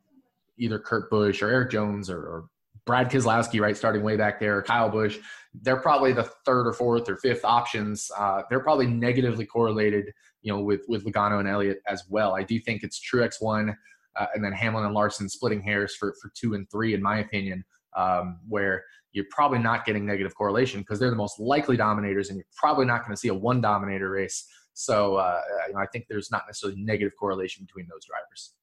[0.59, 2.45] either Kurt Busch or Erik Jones or, or
[2.87, 5.19] Brad Keselowski, right, starting way back there, Kyle Busch,
[5.63, 8.11] they're probably the third or fourth or fifth options.
[8.17, 10.13] Uh, they're probably negatively correlated,
[10.43, 12.35] you know, with with Logano and Elliott as well.
[12.35, 13.77] I do think it's Truex one,
[14.17, 17.19] uh, and then Hamlin and Larson splitting hairs for for two and three, in my
[17.19, 17.65] opinion,
[17.97, 22.37] um, where you're probably not getting negative correlation because they're the most likely dominators, and
[22.37, 24.47] you're probably not going to see a one dominator race.
[24.75, 28.55] So uh, you know, I think there's not necessarily negative correlation between those drivers.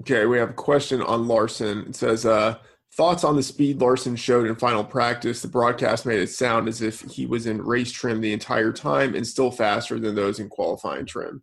[0.00, 1.86] Okay, we have a question on Larson.
[1.88, 2.58] It says, uh,
[2.92, 5.42] thoughts on the speed Larson showed in final practice.
[5.42, 9.14] The broadcast made it sound as if he was in race trim the entire time
[9.14, 11.42] and still faster than those in qualifying trim.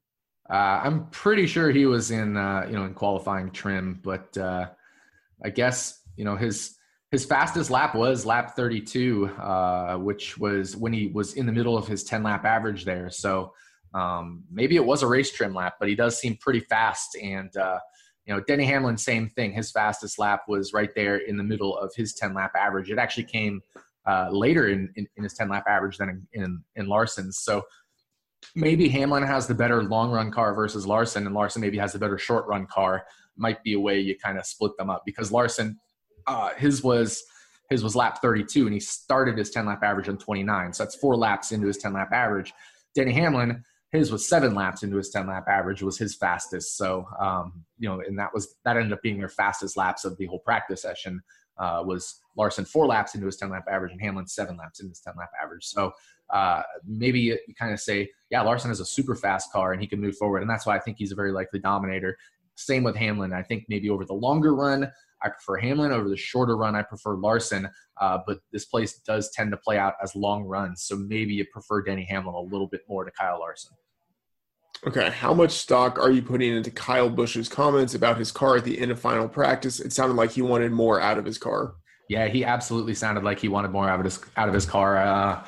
[0.49, 4.67] Uh, I'm pretty sure he was in, uh, you know, in qualifying trim, but uh,
[5.43, 6.75] I guess you know his
[7.11, 11.77] his fastest lap was lap 32, uh, which was when he was in the middle
[11.77, 13.09] of his 10 lap average there.
[13.09, 13.53] So
[13.93, 17.55] um, maybe it was a race trim lap, but he does seem pretty fast and
[17.57, 17.79] uh,
[18.25, 19.51] you know, Denny Hamlin, same thing.
[19.51, 22.91] His fastest lap was right there in the middle of his 10 lap average.
[22.91, 23.61] It actually came
[24.07, 27.39] uh, later in, in, in, his 10 lap average than in, in, in Larson's.
[27.39, 27.63] So
[28.55, 31.99] maybe Hamlin has the better long run car versus Larson, and Larson maybe has the
[31.99, 33.05] better short run car.
[33.37, 35.79] Might be a way you kind of split them up because Larson,
[36.27, 37.23] uh, his was
[37.69, 40.73] his was lap 32, and he started his 10 lap average on 29.
[40.73, 42.53] So that's four laps into his 10 lap average.
[42.93, 46.77] Denny Hamlin, his was seven laps into his 10 lap average was his fastest.
[46.77, 50.17] So um, you know and that was that ended up being their fastest laps of
[50.17, 51.21] the whole practice session
[51.57, 54.89] uh, was larson four laps into his 10 lap average and hamlin seven laps into
[54.89, 55.65] his 10 lap average.
[55.65, 55.91] So
[56.29, 59.87] uh, maybe you kind of say yeah larson has a super fast car and he
[59.87, 60.41] can move forward.
[60.41, 62.17] And that's why i think he's a very likely dominator.
[62.55, 63.33] Same with hamlin.
[63.33, 64.91] I think maybe over the longer run
[65.23, 66.75] I prefer Hamlin over the shorter run.
[66.75, 67.69] I prefer Larson,
[67.99, 70.83] uh, but this place does tend to play out as long runs.
[70.83, 73.73] So maybe you prefer Denny Hamlin a little bit more to Kyle Larson.
[74.87, 78.63] Okay, how much stock are you putting into Kyle Busch's comments about his car at
[78.63, 79.79] the end of final practice?
[79.79, 81.75] It sounded like he wanted more out of his car.
[82.09, 84.97] Yeah, he absolutely sounded like he wanted more out of his out of his car.
[84.97, 85.45] Uh,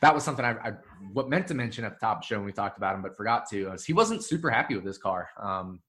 [0.00, 0.72] that was something I, I
[1.12, 3.02] what meant to mention at the top of the show when we talked about him,
[3.02, 3.70] but forgot to.
[3.70, 5.28] Was he wasn't super happy with his car.
[5.40, 5.80] Um,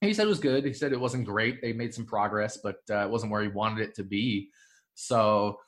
[0.00, 0.64] he said it was good.
[0.64, 1.62] He said it wasn't great.
[1.62, 4.50] They made some progress, but uh, it wasn't where he wanted it to be.
[4.94, 5.58] So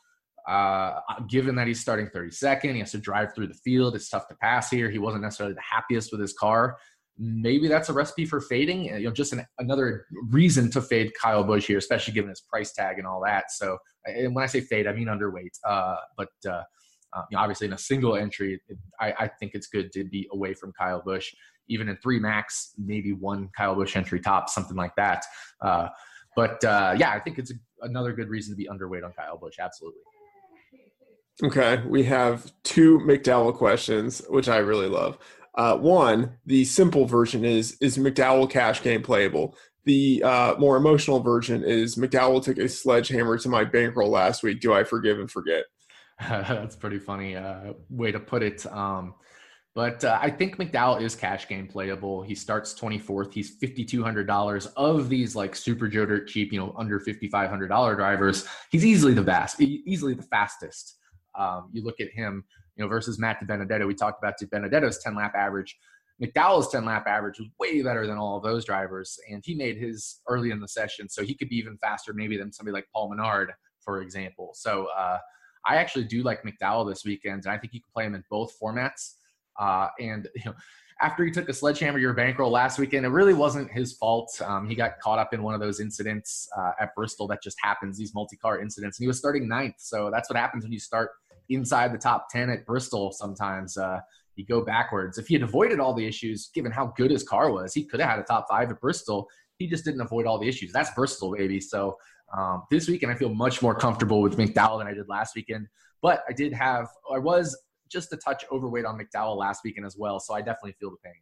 [0.48, 3.96] uh, given that he's starting 32nd, he has to drive through the field.
[3.96, 4.90] It's tough to pass here.
[4.90, 6.76] He wasn't necessarily the happiest with his car.
[7.18, 8.84] Maybe that's a recipe for fading.
[8.84, 12.72] You know, just an, another reason to fade Kyle Busch here, especially given his price
[12.72, 13.50] tag and all that.
[13.50, 15.58] So, and when I say fade, I mean underweight.
[15.64, 16.28] Uh, but
[17.16, 20.04] uh, you know, obviously in a single entry, it, I, I, think it's good to
[20.04, 21.32] be away from Kyle Busch.
[21.68, 25.24] Even in three max, maybe one Kyle Busch entry top, something like that.
[25.60, 25.88] Uh,
[26.36, 29.38] but uh, yeah, I think it's a, another good reason to be underweight on Kyle
[29.38, 29.56] Busch.
[29.58, 30.00] Absolutely.
[31.42, 35.18] Okay, we have two McDowell questions, which I really love.
[35.54, 39.54] Uh, one, the simple version is is McDowell cash game playable.
[39.84, 44.60] The uh, more emotional version is McDowell took a sledgehammer to my bankroll last week.
[44.60, 45.64] Do I forgive and forget?
[46.28, 48.64] That's pretty funny uh, way to put it.
[48.66, 49.14] Um,
[49.74, 52.22] but uh, I think McDowell is cash game playable.
[52.22, 53.34] He starts 24th.
[53.34, 58.48] He's $5,200 of these like super Joe Dirt cheap, you know, under $5,500 drivers.
[58.70, 60.96] He's easily the vast, easily the fastest.
[61.38, 62.44] Um, you look at him,
[62.76, 63.86] you know, versus Matt DiBenedetto.
[63.86, 65.76] We talked about DiBenedetto's 10 lap average.
[66.22, 69.76] McDowell's 10 lap average was way better than all of those drivers, and he made
[69.76, 72.86] his early in the session, so he could be even faster maybe than somebody like
[72.94, 74.52] Paul Menard, for example.
[74.54, 75.18] So uh,
[75.66, 78.22] I actually do like McDowell this weekend, and I think you can play him in
[78.30, 79.14] both formats.
[79.58, 80.54] Uh, and you know,
[81.00, 84.30] after he took a sledgehammer to your bankroll last weekend, it really wasn't his fault.
[84.44, 87.56] Um, he got caught up in one of those incidents uh, at Bristol that just
[87.62, 89.76] happens, these multi-car incidents, and he was starting ninth.
[89.78, 91.10] So that's what happens when you start
[91.48, 93.76] inside the top 10 at Bristol sometimes.
[93.76, 94.00] Uh,
[94.36, 95.18] you go backwards.
[95.18, 98.00] If he had avoided all the issues, given how good his car was, he could
[98.00, 99.26] have had a top five at Bristol.
[99.58, 100.72] He just didn't avoid all the issues.
[100.72, 101.58] That's Bristol, baby.
[101.60, 101.96] So
[102.36, 105.68] um, this weekend, I feel much more comfortable with McDowell than I did last weekend.
[106.02, 107.56] But I did have, I was
[107.88, 110.20] just a touch overweight on McDowell last weekend as well.
[110.20, 111.14] So I definitely feel the pain.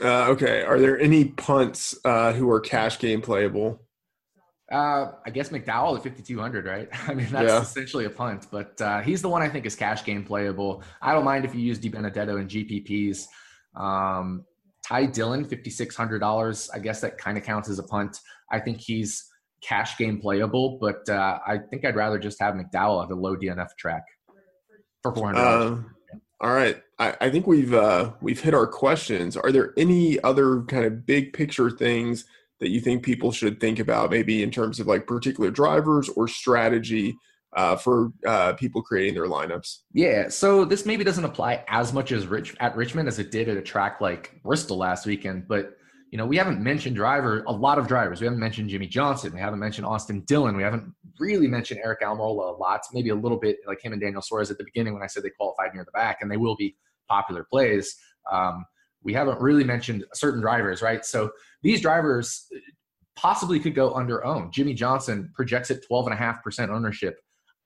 [0.00, 0.62] Uh, okay.
[0.62, 3.82] Are there any punts uh, who are cash game playable?
[4.70, 6.88] Uh, I guess McDowell at 5,200, right?
[7.08, 7.62] I mean, that's yeah.
[7.62, 10.82] essentially a punt, but uh, he's the one I think is cash game playable.
[11.00, 13.26] I don't mind if you use DiBenedetto and GPPs.
[13.74, 14.44] Um,
[14.88, 16.70] Ty Dillon, $5,600.
[16.72, 18.18] I guess that kind of counts as a punt.
[18.50, 19.28] I think he's
[19.62, 23.36] cash game playable, but uh, I think I'd rather just have McDowell at a low
[23.36, 24.04] DNF track
[25.02, 25.76] for 400 uh,
[26.40, 26.80] all right.
[27.00, 29.36] I, I think we've uh, we've hit our questions.
[29.36, 32.24] Are there any other kind of big picture things–
[32.60, 36.26] that you think people should think about, maybe in terms of like particular drivers or
[36.26, 37.16] strategy
[37.56, 39.78] uh, for uh, people creating their lineups?
[39.92, 43.48] Yeah, so this maybe doesn't apply as much as Rich at Richmond as it did
[43.48, 45.74] at a track like Bristol last weekend, but
[46.10, 48.20] you know, we haven't mentioned driver a lot of drivers.
[48.20, 49.32] We haven't mentioned Jimmie Johnson.
[49.34, 50.56] We haven't mentioned Austin Dillon.
[50.56, 52.80] We haven't really mentioned Aric Almirola a lot.
[52.94, 55.22] Maybe a little bit like him and Daniel Suarez at the beginning when I said
[55.22, 56.76] they qualified near the back, and they will be
[57.10, 57.94] popular plays.
[58.32, 58.64] Um,
[59.02, 61.04] we haven't really mentioned certain drivers, right?
[61.04, 61.30] So
[61.62, 62.46] these drivers
[63.16, 64.52] possibly could go under owned.
[64.52, 67.18] Jimmie Johnson projects at 12.5% ownership.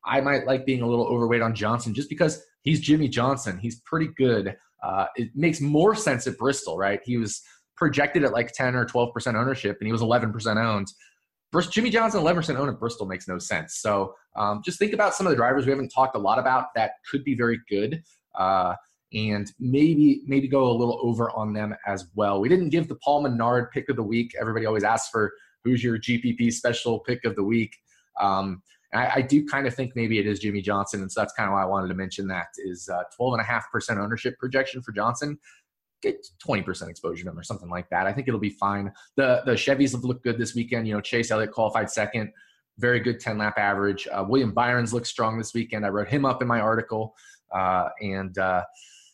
[0.05, 3.59] I might like being a little overweight on Johnson just because he's Jimmie Johnson.
[3.59, 4.57] He's pretty good.
[4.83, 7.01] Uh, it makes more sense at Bristol, right?
[7.05, 7.41] He was
[7.77, 10.89] projected at like 10 or 12% ownership and he was 11% owned.
[11.71, 13.77] Jimmie Johnson, 11% owned at Bristol makes no sense.
[13.77, 16.69] So um, just think about some of the drivers we haven't talked a lot about
[16.75, 18.03] that could be very good.
[18.35, 18.75] Uh,
[19.15, 22.41] and maybe maybe go a little over on them as well.
[22.41, 24.33] We didn't give the Paul Menard pick of the week.
[24.41, 25.33] Everybody always asks for
[25.65, 27.77] who's your GPP special pick of the week.
[28.21, 31.33] Um, I, I, do kind of think maybe it is Jimmie Johnson, and so that's
[31.33, 35.39] kind of why I wanted to mention that is uh, 12.5% ownership projection for Johnson.
[36.03, 38.07] Get 20% exposure to him or something like that.
[38.07, 38.93] I think it'll be fine.
[39.17, 40.87] The the Chevys have looked good this weekend.
[40.89, 42.33] You know, Chase Elliott qualified second,
[42.79, 44.09] very good 10 lap average.
[44.11, 45.87] Uh, William Byron's looked strong this weekend.
[45.87, 47.15] I wrote him up in my article,
[47.55, 48.63] uh, and uh,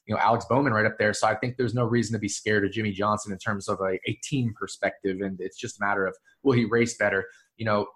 [0.06, 1.12] you know Alex Bowman right up there.
[1.12, 3.78] So I think there's no reason to be scared of Jimmie Johnson in terms of
[3.80, 7.26] a, a team perspective, and it's just a matter of will he race better.
[7.58, 7.86] You know,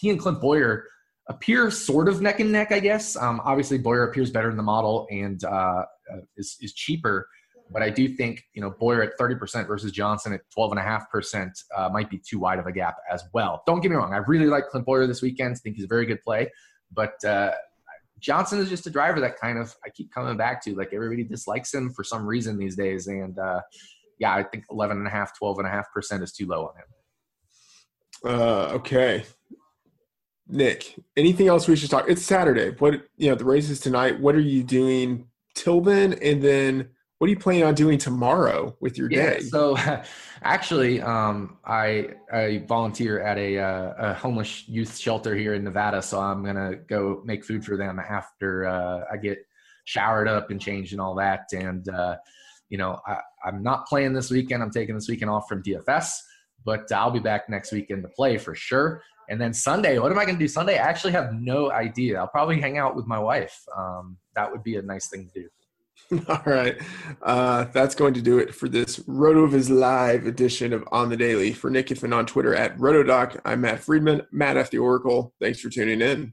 [0.00, 0.84] he and Clint Bowyer
[1.28, 3.16] appear sort of neck and neck, I guess.
[3.16, 7.28] Um, obviously, Bowyer appears better in the model and uh, uh is is cheaper.
[7.68, 12.08] But I do think you know Bowyer at 30% versus Johnson at 12.5% uh, might
[12.08, 13.62] be too wide of a gap as well.
[13.66, 15.56] Don't get me wrong, I really like Clint Bowyer this weekend.
[15.56, 16.48] I think he's a very good play,
[16.92, 17.52] but uh,
[18.20, 20.74] Johnson is just a driver that kind of I keep coming back to.
[20.74, 23.06] Like everybody dislikes him for some reason these days.
[23.08, 23.60] And uh,
[24.18, 26.66] yeah, I think 11 and a half, 12 and a half percent is too low
[26.66, 28.40] on him.
[28.40, 29.24] Uh, okay.
[30.48, 32.04] Nick, anything else we should talk?
[32.08, 32.70] It's Saturday.
[32.78, 34.20] What you know, the race is tonight.
[34.20, 36.14] What are you doing till then?
[36.14, 39.40] And then what are you planning on doing tomorrow with your yeah, day?
[39.40, 39.76] So,
[40.42, 46.02] actually, um, I I volunteer at a, uh, a, homeless youth shelter here in Nevada.
[46.02, 49.38] So I'm gonna go make food for them after uh, I get
[49.84, 51.46] showered up and changed and all that.
[51.52, 52.16] And uh,
[52.68, 54.62] you know, I, I'm not playing this weekend.
[54.62, 56.10] I'm taking this weekend off from DFS,
[56.64, 59.02] but I'll be back next weekend to play for sure.
[59.28, 60.78] And then Sunday, what am I going to do Sunday?
[60.78, 62.18] I actually have no idea.
[62.18, 63.60] I'll probably hang out with my wife.
[63.76, 65.48] Um, that would be a nice thing to do.
[66.28, 66.80] All right.
[67.22, 71.52] Uh, that's going to do it for this RotoViz Live edition of On the Daily.
[71.52, 74.70] For Nick Giffen on Twitter at RotoDoc, I'm Matt Freedman, Matt F.
[74.70, 75.34] The Oracle.
[75.40, 76.32] Thanks for tuning in.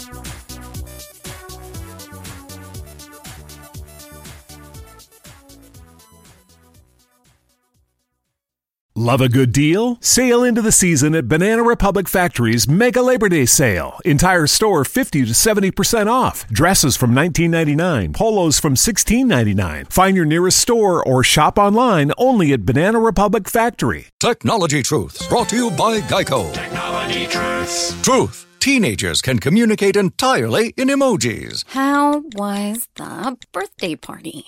[9.01, 9.97] Love a good deal?
[9.99, 13.97] Sail into the season at Banana Republic Factory's Mega Labor Day Sale.
[14.05, 16.47] Entire store 50 to 70% off.
[16.49, 19.91] Dresses from $19.99, polos from $16.99.
[19.91, 24.09] Find your nearest store or shop online only at Banana Republic Factory.
[24.19, 26.53] Technology Truths, brought to you by Geico.
[26.53, 27.99] Technology Truths.
[28.03, 28.45] Truth.
[28.59, 31.63] Teenagers can communicate entirely in emojis.
[31.69, 34.45] How was the birthday party?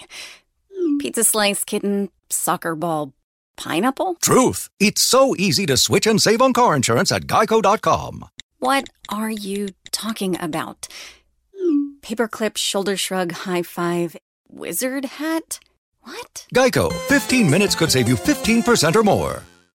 [1.00, 3.14] Pizza slice, kitten, soccer ball,
[3.56, 4.16] pineapple?
[4.22, 4.70] Truth.
[4.80, 8.26] It's so easy to switch and save on car insurance at geico.com.
[8.60, 10.88] What are you talking about?
[12.02, 14.16] Paperclip, shoulder shrug, high five,
[14.50, 15.60] wizard hat?
[16.02, 16.48] What?
[16.54, 16.92] Geico.
[17.08, 19.44] 15 minutes could save you 15% or more.